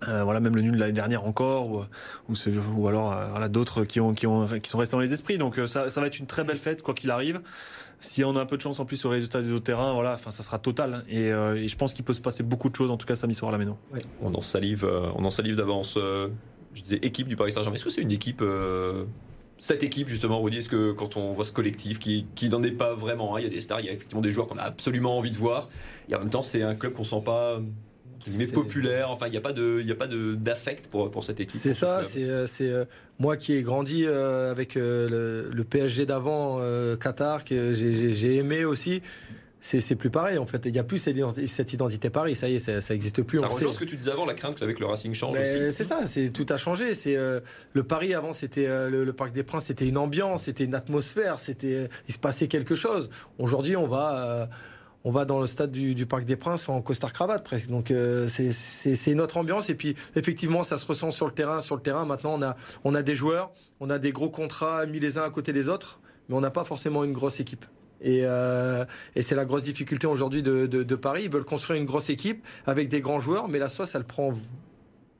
Voilà, 0.02 0.40
même 0.40 0.56
le 0.56 0.62
nul 0.62 0.74
de 0.74 0.80
l'année 0.80 0.94
dernière 0.94 1.26
encore, 1.26 1.70
ou, 1.70 1.84
ou, 2.30 2.34
ou 2.76 2.88
alors 2.88 3.16
voilà, 3.32 3.50
d'autres 3.50 3.84
qui, 3.84 4.00
ont, 4.00 4.14
qui, 4.14 4.28
ont, 4.28 4.48
qui 4.62 4.70
sont 4.70 4.78
restés 4.78 4.96
dans 4.96 5.02
les 5.02 5.14
esprits. 5.14 5.38
Donc 5.38 5.60
ça, 5.66 5.90
ça 5.90 6.02
va 6.02 6.08
être 6.08 6.20
une 6.20 6.28
très 6.28 6.44
belle 6.44 6.58
fête, 6.58 6.82
quoi 6.82 6.94
qu'il 6.94 7.12
arrive. 7.12 7.42
Si 8.00 8.24
on 8.24 8.36
a 8.36 8.42
un 8.42 8.46
peu 8.46 8.58
de 8.58 8.62
chance 8.62 8.80
en 8.80 8.86
plus 8.86 8.98
sur 8.98 9.10
les 9.10 9.16
résultats 9.16 9.42
des 9.42 9.52
autres 9.52 9.64
terrains, 9.64 9.94
voilà, 9.94 10.14
enfin, 10.14 10.30
ça 10.30 10.44
sera 10.44 10.60
total. 10.60 11.04
Euh, 11.12 11.56
et, 11.56 11.68
je 11.68 11.76
pense 11.76 11.94
qu'il 11.94 12.06
peut 12.06 12.14
se 12.14 12.22
passer 12.22 12.44
beaucoup 12.44 12.70
de 12.70 12.76
choses, 12.76 12.92
en 12.92 12.98
tout 12.98 13.08
cas 13.08 13.16
samedi 13.16 13.36
soir 13.36 13.50
à 13.50 13.52
la 13.52 13.58
Méno. 13.58 13.78
On 14.22 14.34
en 14.36 14.42
salive, 14.42 14.86
euh, 14.86 15.10
on 15.16 15.26
en 15.26 15.32
salive 15.32 15.56
d'avance. 15.56 15.96
Euh, 15.98 16.30
je 16.76 16.84
disais 16.84 17.00
équipe 17.02 17.28
du 17.28 17.36
Paris 17.36 17.52
Saint-Germain. 17.52 17.76
Est-ce 17.76 17.86
que 17.86 17.90
c'est 17.90 18.02
une 18.02 18.12
équipe 18.12 18.44
cette 19.60 19.82
équipe 19.82 20.08
justement, 20.08 20.40
Rudy, 20.40 20.60
est-ce 20.60 20.70
que 20.70 20.92
quand 20.92 21.18
on 21.18 21.34
voit 21.34 21.44
ce 21.44 21.52
collectif 21.52 21.98
qui, 21.98 22.28
qui 22.36 22.48
n'en 22.48 22.62
est 22.62 22.70
pas 22.70 22.94
vraiment, 22.94 23.36
hein, 23.36 23.40
il 23.40 23.44
y 23.44 23.48
a 23.48 23.50
des 23.50 23.60
stars, 23.60 23.80
il 23.80 23.88
y 23.88 23.90
a 23.90 23.92
effectivement 23.92 24.22
des 24.22 24.30
joueurs 24.30 24.48
qu'on 24.48 24.60
a 24.60 24.62
absolument 24.62 25.18
envie 25.18 25.32
de 25.32 25.38
voir, 25.38 25.68
et 26.10 26.14
en 26.14 26.20
même 26.20 26.30
temps 26.30 26.44
c'est 26.44 26.62
un 26.62 26.76
club 26.76 26.94
qu'on 26.94 27.04
sent 27.04 27.24
pas 27.26 27.58
mais 28.38 28.48
populaire. 28.48 29.12
Enfin, 29.12 29.28
il 29.28 29.32
n'y 29.32 29.38
a 29.38 29.42
pas 29.42 29.54
de, 29.54 29.82
il 29.84 29.92
a 29.92 29.96
pas 29.96 30.08
de 30.08 30.36
d'affect 30.36 30.88
pour 30.88 31.12
pour 31.12 31.24
cette 31.24 31.40
équipe. 31.40 31.60
C'est 31.60 31.74
ça. 31.74 32.04
C'est 32.04 32.24
euh, 32.24 32.48
c'est 32.48 32.70
euh, 32.70 32.86
moi 33.20 33.38
qui 33.38 33.54
ai 33.54 33.62
grandi 33.62 34.06
euh, 34.06 34.52
avec 34.52 34.76
le, 34.76 35.50
le, 35.52 35.64
PSG 35.64 36.06
d'avant 36.06 36.60
Qatar 36.98 37.44
que 37.44 37.74
j'ai 37.74 38.36
aimé 38.36 38.66
aussi. 38.66 39.02
C'est 39.60 39.96
plus 39.96 40.12
pareil 40.12 40.38
en 40.38 40.46
fait. 40.46 40.62
Il 40.66 40.72
n'y 40.72 40.80
a 40.80 40.84
plus 40.84 41.00
cette 41.00 41.74
identité 41.74 42.10
Paris. 42.10 42.36
Ça 42.36 42.48
y 42.48 42.56
est, 42.56 42.60
ça, 42.60 42.94
n'existe 42.94 43.22
plus. 43.24 43.40
Ça 43.40 43.48
rejoint 43.48 43.74
ce 43.74 43.80
que 43.80 43.86
tu 43.86 43.96
disais 43.96 44.12
avant, 44.12 44.26
la 44.26 44.36
crainte 44.36 44.58
qu'avec 44.60 44.80
le 44.80 44.86
Racing 44.86 45.14
change. 45.14 45.36
C'est 45.36 45.84
ça. 45.84 46.06
C'est 46.06 46.30
tout 46.30 46.46
a 46.50 46.58
changé. 46.58 46.94
C'est 46.94 47.16
le 47.16 47.84
Paris 47.84 48.14
avant, 48.14 48.34
c'était 48.34 48.68
le, 48.68 49.04
le, 49.04 49.14
Parc 49.14 49.34
des 49.34 49.44
Princes, 49.44 49.66
c'était 49.66 49.88
une 49.88 49.98
ambiance, 49.98 50.44
c'était 50.44 50.64
une 50.64 50.76
atmosphère, 50.76 51.40
c'était 51.40 51.90
il 52.08 52.14
se 52.14 52.20
passait 52.20 52.48
quelque 52.48 52.76
chose. 52.76 53.10
Aujourd'hui, 53.40 53.76
on 53.76 53.88
va 53.88 54.48
on 55.08 55.10
va 55.10 55.24
dans 55.24 55.40
le 55.40 55.48
stade 55.48 55.72
du, 55.72 56.06
Parc 56.06 56.26
des 56.26 56.36
Princes 56.36 56.68
en 56.68 56.82
costard 56.82 57.14
cravate 57.14 57.42
presque. 57.42 57.70
Donc 57.70 57.92
euh, 57.92 58.28
c'est 58.28 59.10
une 59.12 59.22
autre 59.22 59.38
ambiance. 59.38 59.70
Et 59.70 59.76
puis 59.76 59.96
effectivement, 60.18 60.66
ça 60.66 60.78
se 60.78 60.86
ressent 60.86 61.12
sur 61.12 61.28
le 61.28 61.32
terrain. 61.32 61.62
Sur 61.62 61.78
le 61.78 61.82
terrain, 61.82 62.04
maintenant, 62.04 62.38
on 62.84 62.94
a, 62.94 63.02
des 63.02 63.16
joueurs, 63.16 63.52
on 63.80 63.90
a 63.90 64.00
des 64.00 64.12
gros 64.12 64.30
contrats 64.30 64.86
mis 64.86 65.00
les 65.00 65.18
uns 65.18 65.24
à 65.24 65.30
côté 65.30 65.54
des 65.54 65.70
autres, 65.70 66.02
mais 66.28 66.36
on 66.36 66.42
n'a 66.42 66.52
pas 66.52 66.66
forcément 66.66 67.06
une 67.06 67.14
grosse 67.14 67.40
équipe. 67.40 67.66
Et, 68.02 68.26
euh, 68.26 68.84
c'est 69.18 69.36
la 69.36 69.46
grosse 69.46 69.64
difficulté 69.64 70.08
aujourd'hui 70.08 70.44
de, 70.44 70.96
Paris. 70.96 71.22
Ils 71.24 71.32
veulent 71.32 71.46
construire 71.46 71.80
une 71.80 71.88
grosse 71.88 72.10
équipe 72.10 72.46
avec 72.66 72.90
des 72.90 73.00
grands 73.00 73.22
joueurs, 73.22 73.48
mais 73.48 73.60
la 73.60 73.70
sauce, 73.70 73.96
elle 73.96 74.04
prend 74.04 74.34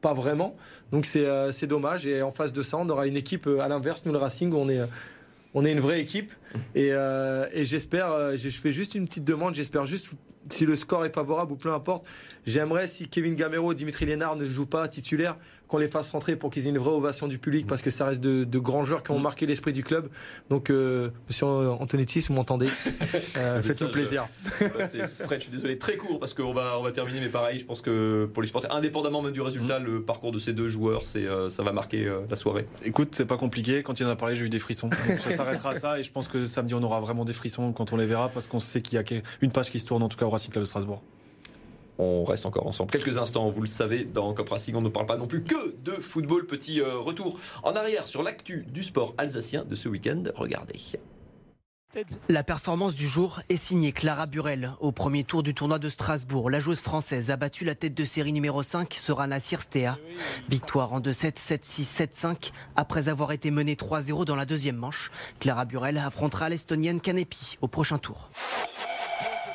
pas 0.02 0.14
vraiment. 0.14 0.58
Donc 0.92 1.06
c'est 1.06 1.26
euh, 1.26 1.50
dommage. 1.62 2.06
Et 2.06 2.22
en 2.22 2.34
face 2.34 2.52
de 2.52 2.62
ça, 2.62 2.76
on 2.76 2.90
aura 2.90 3.08
une 3.08 3.16
équipe 3.16 3.48
à 3.48 3.70
l'inverse, 3.70 4.04
nous 4.04 4.12
le 4.12 4.18
Racing, 4.18 4.54
on 4.54 4.68
est 4.68 4.82
on 5.58 5.66
est 5.66 5.72
une 5.72 5.80
vraie 5.80 6.00
équipe. 6.00 6.32
Et, 6.76 6.94
euh, 6.94 7.48
j'espère, 7.66 8.12
euh, 8.12 8.38
je 8.38 8.50
fais 8.50 8.72
juste 8.72 8.94
une 8.94 9.06
petite 9.06 9.24
demande, 9.24 9.56
j'espère 9.56 9.88
juste 9.88 10.10
si 10.54 10.66
le 10.66 10.76
score 10.76 11.06
est 11.06 11.14
favorable 11.14 11.52
ou 11.52 11.56
peu 11.56 11.72
importe, 11.72 12.06
j'aimerais 12.46 12.88
si 12.88 13.08
Kevin 13.08 13.36
Gamero 13.36 13.72
et 13.72 13.76
Dimitri 13.76 14.06
Lénard 14.06 14.36
ne 14.36 14.46
jouent 14.46 14.66
pas 14.66 14.88
titulaire, 14.88 15.36
qu'on 15.68 15.78
les 15.78 15.88
fasse 15.88 16.12
rentrer 16.12 16.36
pour 16.36 16.50
qu'ils 16.50 16.66
aient 16.66 16.70
une 16.70 16.78
vraie 16.78 16.92
ovation 16.92 17.28
du 17.28 17.38
public 17.38 17.68
parce 17.68 17.82
que 17.82 17.92
ça 17.92 18.06
reste 18.06 18.22
de, 18.22 18.60
grands 18.60 18.84
joueurs 18.84 19.04
qui 19.04 19.12
ont 19.12 19.20
marqué 19.20 19.46
l'esprit 19.46 19.74
du 19.74 19.84
club. 19.84 20.10
Donc, 20.50 20.70
euh, 20.70 21.10
monsieur 21.28 21.46
Antonetti, 21.46 22.22
si 22.22 22.30
vous 22.30 22.34
m'entendez, 22.34 22.68
euh, 23.38 23.62
faites-nous 23.62 23.90
plaisir. 23.90 24.28
Fred, 24.44 25.40
je 25.40 25.44
suis 25.44 25.52
désolé, 25.52 25.78
très 25.78 25.96
court 25.96 26.20
parce 26.20 26.34
qu'on 26.34 26.54
va, 26.54 26.80
on 26.80 26.84
va 26.84 26.92
terminer, 26.92 27.20
mais 27.20 27.30
pareil, 27.30 27.60
je 27.60 27.66
pense 27.66 27.82
que 27.82 28.26
pour 28.34 28.42
les 28.42 28.48
supporters, 28.48 28.74
indépendamment 28.74 29.22
même 29.22 29.34
du 29.34 29.42
résultat, 29.42 29.80
mm. 29.80 29.86
le 29.86 30.02
parcours 30.02 30.32
de 30.32 30.40
ces 30.40 30.54
deux 30.54 30.68
joueurs, 30.68 31.06
c'est, 31.06 31.28
euh, 31.28 31.50
ça 31.50 31.64
va 31.64 31.72
marquer 31.72 32.10
la 32.30 32.36
soirée. 32.36 32.66
Écoute, 32.84 33.10
c'est 33.12 33.26
pas 33.26 33.38
compliqué. 33.38 33.84
Quand 33.84 34.00
il 34.00 34.06
en 34.06 34.10
a 34.10 34.16
parlé, 34.16 34.36
j'ai 34.36 34.46
eu 34.46 34.50
des 34.50 34.60
frissons. 34.60 34.90
ça 34.92 35.36
s'arrêtera 35.36 35.72
à 35.72 35.76
ça 35.76 36.00
et 36.00 36.04
je 36.04 36.12
pense 36.12 36.28
que 36.28 36.46
samedi, 36.48 36.74
on 36.74 36.84
aura 36.84 37.00
vraiment 37.00 37.26
des 37.26 37.34
frissons 37.34 37.74
quand 37.74 37.94
on 37.94 37.98
les 37.98 38.06
verra 38.06 38.30
parce 38.30 38.48
qu'on 38.48 38.60
sait 38.60 38.82
qu'il 38.82 38.98
y 38.98 39.02
a 39.02 39.22
une 39.42 39.52
page 39.52 39.70
qui 39.70 39.80
se 39.80 39.86
tourne 39.86 40.04
en 40.04 40.10
tout 40.10 40.18
cas 40.18 40.26
au 40.26 40.30
Racing 40.38 40.52
Club 40.52 40.64
de 40.64 40.68
Strasbourg. 40.68 41.02
On 42.00 42.24
reste 42.24 42.46
encore 42.46 42.68
ensemble 42.68 42.92
quelques 42.92 43.18
instants, 43.18 43.50
vous 43.50 43.62
le 43.62 43.68
savez, 43.68 44.06
dans 44.06 44.34
Cop 44.34 44.50
Racing, 44.50 44.76
on 44.76 44.82
ne 44.82 44.90
parle 44.90 45.08
pas 45.08 45.18
non 45.18 45.26
plus 45.26 45.44
que 45.44 45.76
de 45.84 45.92
football. 45.94 46.46
Petit 46.46 46.80
euh, 46.80 47.00
retour 47.00 47.40
en 47.64 47.76
arrière 47.76 48.04
sur 48.06 48.22
l'actu 48.22 48.66
du 48.70 48.84
sport 48.84 49.16
alsacien 49.18 49.66
de 49.66 49.74
ce 49.74 49.90
week-end. 49.90 50.24
Regardez. 50.36 50.80
La 52.30 52.44
performance 52.44 52.94
du 52.94 53.08
jour 53.08 53.40
est 53.50 53.56
signée 53.56 53.92
Clara 53.92 54.28
Burel. 54.28 54.74
Au 54.80 54.92
premier 54.92 55.24
tour 55.24 55.42
du 55.42 55.56
tournoi 55.56 55.80
de 55.80 55.90
Strasbourg, 55.90 56.52
la 56.52 56.60
joueuse 56.60 56.82
française 56.82 57.32
a 57.32 57.38
battu 57.38 57.66
la 57.66 57.74
tête 57.74 57.96
de 57.96 58.06
série 58.06 58.34
numéro 58.34 58.62
5, 58.62 58.94
Sorana 58.94 59.40
Sirstea. 59.40 59.98
Victoire 60.50 60.94
en 60.94 61.00
2-7, 61.00 61.38
7-6, 61.38 62.08
7-5. 62.08 62.52
Après 62.76 63.10
avoir 63.10 63.32
été 63.32 63.50
menée 63.50 63.76
3-0 63.76 64.26
dans 64.26 64.36
la 64.36 64.46
deuxième 64.46 64.76
manche, 64.76 65.12
Clara 65.40 65.66
Burel 65.66 65.98
affrontera 65.98 66.50
l'Estonienne 66.50 67.02
Kanepi 67.02 67.58
au 67.62 67.68
prochain 67.68 67.98
tour. 67.98 68.30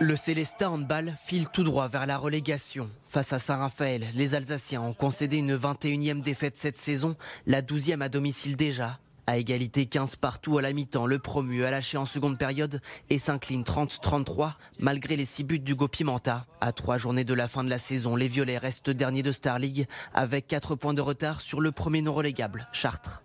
Le 0.02 0.16
Célestin 0.16 0.70
handball 0.70 1.14
file 1.16 1.46
tout 1.48 1.62
droit 1.62 1.86
vers 1.86 2.06
la 2.06 2.18
relégation. 2.18 2.90
Face 3.04 3.32
à 3.32 3.38
Saint-Raphaël, 3.38 4.08
les 4.16 4.34
Alsaciens 4.34 4.82
ont 4.82 4.94
concédé 4.94 5.36
une 5.36 5.56
21e 5.56 6.22
défaite 6.22 6.58
cette 6.58 6.78
saison, 6.78 7.14
la 7.46 7.62
12e 7.62 8.00
à 8.00 8.08
domicile 8.08 8.56
déjà. 8.56 8.98
À 9.28 9.36
égalité 9.38 9.86
15 9.86 10.16
partout 10.16 10.58
à 10.58 10.62
la 10.62 10.72
mi-temps, 10.72 11.06
le 11.06 11.20
promu 11.20 11.62
a 11.62 11.70
lâché 11.70 11.98
en 11.98 12.04
seconde 12.04 12.36
période 12.36 12.80
et 13.10 13.18
s'incline 13.18 13.62
30-33 13.62 14.54
malgré 14.80 15.14
les 15.14 15.24
6 15.24 15.44
buts 15.44 15.60
du 15.60 15.76
Pimenta. 15.76 16.46
À 16.60 16.72
trois 16.72 16.98
journées 16.98 17.22
de 17.22 17.34
la 17.34 17.46
fin 17.46 17.62
de 17.62 17.70
la 17.70 17.78
saison, 17.78 18.16
les 18.16 18.26
Violets 18.26 18.58
restent 18.58 18.90
derniers 18.90 19.22
de 19.22 19.30
Star 19.30 19.60
League 19.60 19.86
avec 20.14 20.48
4 20.48 20.74
points 20.74 20.94
de 20.94 21.00
retard 21.00 21.40
sur 21.40 21.60
le 21.60 21.70
premier 21.70 22.02
non 22.02 22.12
relégable, 22.12 22.66
Chartres. 22.72 23.22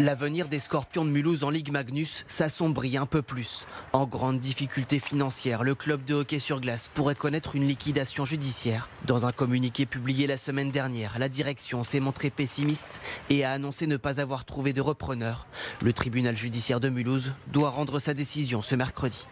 L'avenir 0.00 0.48
des 0.48 0.58
Scorpions 0.58 1.04
de 1.04 1.10
Mulhouse 1.10 1.44
en 1.44 1.50
Ligue 1.50 1.70
Magnus 1.70 2.24
s'assombrit 2.26 2.96
un 2.96 3.06
peu 3.06 3.22
plus. 3.22 3.64
En 3.92 4.06
grande 4.06 4.40
difficulté 4.40 4.98
financière, 4.98 5.62
le 5.62 5.76
club 5.76 6.04
de 6.04 6.14
hockey 6.14 6.40
sur 6.40 6.60
glace 6.60 6.90
pourrait 6.92 7.14
connaître 7.14 7.54
une 7.54 7.68
liquidation 7.68 8.24
judiciaire. 8.24 8.88
Dans 9.06 9.24
un 9.24 9.30
communiqué 9.30 9.86
publié 9.86 10.26
la 10.26 10.36
semaine 10.36 10.72
dernière, 10.72 11.16
la 11.20 11.28
direction 11.28 11.84
s'est 11.84 12.00
montrée 12.00 12.30
pessimiste 12.30 13.00
et 13.30 13.44
a 13.44 13.52
annoncé 13.52 13.86
ne 13.86 13.96
pas 13.96 14.20
avoir 14.20 14.44
trouvé 14.44 14.72
de 14.72 14.80
repreneur. 14.80 15.46
Le 15.80 15.92
tribunal 15.92 16.36
judiciaire 16.36 16.80
de 16.80 16.88
Mulhouse 16.88 17.30
doit 17.52 17.70
rendre 17.70 18.00
sa 18.00 18.14
décision 18.14 18.62
ce 18.62 18.74
mercredi. 18.74 19.28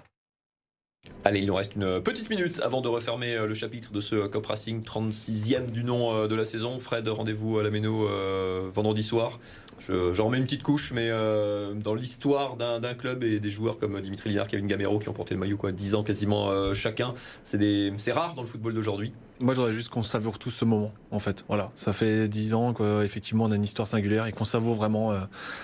Allez, 1.24 1.38
il 1.38 1.46
nous 1.46 1.54
reste 1.54 1.76
une 1.76 2.00
petite 2.00 2.30
minute 2.30 2.60
avant 2.64 2.80
de 2.80 2.88
refermer 2.88 3.36
euh, 3.36 3.46
le 3.46 3.54
chapitre 3.54 3.92
de 3.92 4.00
ce 4.00 4.26
Cop 4.26 4.44
Racing 4.44 4.82
36e 4.82 5.70
du 5.70 5.84
nom 5.84 6.12
euh, 6.12 6.26
de 6.26 6.34
la 6.34 6.44
saison. 6.44 6.80
Fred, 6.80 7.06
rendez-vous 7.08 7.60
à 7.60 7.62
la 7.62 7.70
Méno 7.70 8.08
euh, 8.08 8.68
vendredi 8.74 9.04
soir. 9.04 9.38
J'en 9.88 10.26
remets 10.26 10.38
une 10.38 10.44
petite 10.44 10.62
couche, 10.62 10.92
mais 10.92 11.10
dans 11.10 11.94
l'histoire 11.96 12.56
d'un 12.56 12.94
club 12.94 13.24
et 13.24 13.40
des 13.40 13.50
joueurs 13.50 13.80
comme 13.80 14.00
Dimitri 14.00 14.30
Liard, 14.30 14.46
Kevin 14.46 14.68
Gamero 14.68 15.00
qui 15.00 15.08
ont 15.08 15.12
porté 15.12 15.34
le 15.34 15.40
maillot 15.40 15.56
quoi, 15.56 15.72
10 15.72 15.96
ans 15.96 16.04
quasiment 16.04 16.72
chacun, 16.72 17.14
c'est 17.42 18.12
rare 18.12 18.34
dans 18.36 18.42
le 18.42 18.46
football 18.46 18.74
d'aujourd'hui. 18.74 19.12
Moi, 19.42 19.54
j'aurais 19.54 19.72
juste 19.72 19.88
qu'on 19.88 20.02
savoure 20.02 20.38
tous 20.38 20.50
ce 20.50 20.64
moment, 20.64 20.92
en 21.10 21.18
fait. 21.18 21.44
Voilà, 21.48 21.70
ça 21.74 21.92
fait 21.92 22.28
10 22.28 22.54
ans 22.54 22.72
qu'effectivement 22.72 23.44
on 23.44 23.50
a 23.50 23.56
une 23.56 23.64
histoire 23.64 23.88
singulière 23.88 24.26
et 24.26 24.32
qu'on 24.32 24.44
savoure 24.44 24.76
vraiment. 24.76 25.12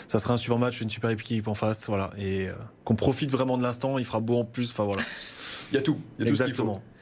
ça 0.08 0.18
sera 0.18 0.34
un 0.34 0.36
super 0.36 0.58
match, 0.58 0.80
une 0.80 0.90
super 0.90 1.10
équipe 1.10 1.48
en 1.48 1.54
face, 1.54 1.86
voilà, 1.86 2.10
et 2.18 2.48
qu'on 2.84 2.96
profite 2.96 3.30
vraiment 3.30 3.56
de 3.56 3.62
l'instant. 3.62 3.98
Il 3.98 4.04
fera 4.04 4.20
beau 4.20 4.38
en 4.38 4.44
plus, 4.44 4.72
enfin 4.72 4.84
voilà. 4.84 5.02
Il 5.72 5.76
y 5.76 5.78
a 5.78 5.82
tout. 5.82 5.98
Il 6.18 6.24
y 6.24 6.28
a 6.28 6.30
Exactement. 6.30 6.76
Tout 6.76 6.97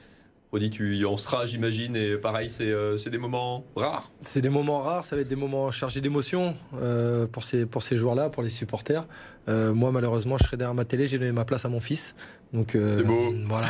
Rodi, 0.56 0.70
tu 0.70 0.96
y 0.96 1.04
en 1.04 1.18
seras, 1.18 1.44
j'imagine, 1.44 1.94
et 1.96 2.16
pareil, 2.16 2.50
euh, 2.62 2.96
c'est 2.96 3.10
des 3.10 3.18
moments 3.18 3.66
rares. 3.76 4.10
C'est 4.22 4.40
des 4.40 4.48
moments 4.48 4.80
rares, 4.80 5.04
ça 5.04 5.14
va 5.14 5.20
être 5.20 5.28
des 5.28 5.36
moments 5.36 5.70
chargés 5.70 6.00
d'émotions 6.00 6.56
euh, 6.80 7.26
pour 7.26 7.44
ces, 7.44 7.66
pour 7.66 7.82
ces 7.82 7.98
joueurs-là, 7.98 8.30
pour 8.30 8.42
les 8.42 8.48
supporters. 8.48 9.06
Euh, 9.50 9.74
moi, 9.74 9.92
malheureusement, 9.92 10.38
je 10.38 10.44
serai 10.44 10.56
derrière 10.56 10.74
ma 10.74 10.86
télé, 10.86 11.06
j'ai 11.06 11.18
donné 11.18 11.32
ma 11.32 11.44
place 11.44 11.66
à 11.66 11.68
mon 11.68 11.80
fils. 11.80 12.14
Donc 12.54 12.74
beau. 12.74 13.32
voilà, 13.48 13.66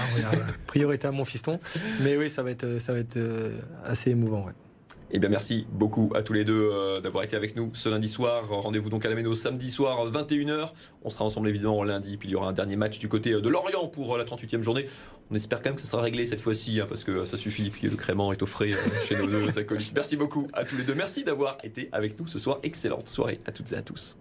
priorité 0.68 1.08
à 1.08 1.10
mon 1.10 1.24
fiston. 1.24 1.58
Mais 2.02 2.16
oui, 2.16 2.30
ça 2.30 2.44
va 2.44 2.52
être, 2.52 2.78
ça 2.78 2.92
va 2.92 3.00
être 3.00 3.18
assez 3.84 4.10
émouvant. 4.10 4.46
Ouais. 4.46 4.52
Eh 5.10 5.20
bien, 5.20 5.28
merci 5.28 5.66
beaucoup 5.70 6.10
à 6.16 6.22
tous 6.22 6.32
les 6.32 6.44
deux 6.44 6.68
euh, 6.72 7.00
d'avoir 7.00 7.22
été 7.22 7.36
avec 7.36 7.54
nous 7.54 7.70
ce 7.74 7.88
lundi 7.88 8.08
soir. 8.08 8.48
Rendez-vous 8.48 8.88
donc 8.88 9.04
à 9.04 9.08
la 9.08 9.14
Méno 9.14 9.36
samedi 9.36 9.70
soir, 9.70 10.10
21h. 10.10 10.70
On 11.04 11.10
sera 11.10 11.24
ensemble 11.24 11.48
évidemment 11.48 11.84
lundi. 11.84 12.16
Puis 12.16 12.28
il 12.28 12.32
y 12.32 12.34
aura 12.34 12.48
un 12.48 12.52
dernier 12.52 12.74
match 12.74 12.98
du 12.98 13.08
côté 13.08 13.30
de 13.30 13.48
Lorient 13.48 13.86
pour 13.86 14.14
euh, 14.14 14.18
la 14.18 14.24
38e 14.24 14.62
journée. 14.62 14.88
On 15.30 15.34
espère 15.36 15.62
quand 15.62 15.70
même 15.70 15.76
que 15.76 15.82
ça 15.82 15.88
sera 15.88 16.02
réglé 16.02 16.26
cette 16.26 16.40
fois-ci, 16.40 16.80
hein, 16.80 16.86
parce 16.88 17.04
que 17.04 17.24
ça 17.24 17.38
suffit. 17.38 17.70
Puis 17.70 17.88
le 17.88 17.96
crément 17.96 18.32
est 18.32 18.42
offré 18.42 18.72
euh, 18.72 18.76
chez 19.06 19.16
nos 19.16 19.26
deux 19.26 19.58
acolytes. 19.58 19.92
Merci 19.94 20.16
beaucoup 20.16 20.48
à 20.52 20.64
tous 20.64 20.76
les 20.76 20.82
deux. 20.82 20.94
Merci 20.94 21.22
d'avoir 21.22 21.56
été 21.62 21.88
avec 21.92 22.18
nous 22.18 22.26
ce 22.26 22.40
soir. 22.40 22.58
Excellente 22.64 23.06
soirée 23.06 23.38
à 23.46 23.52
toutes 23.52 23.72
et 23.72 23.76
à 23.76 23.82
tous. 23.82 24.16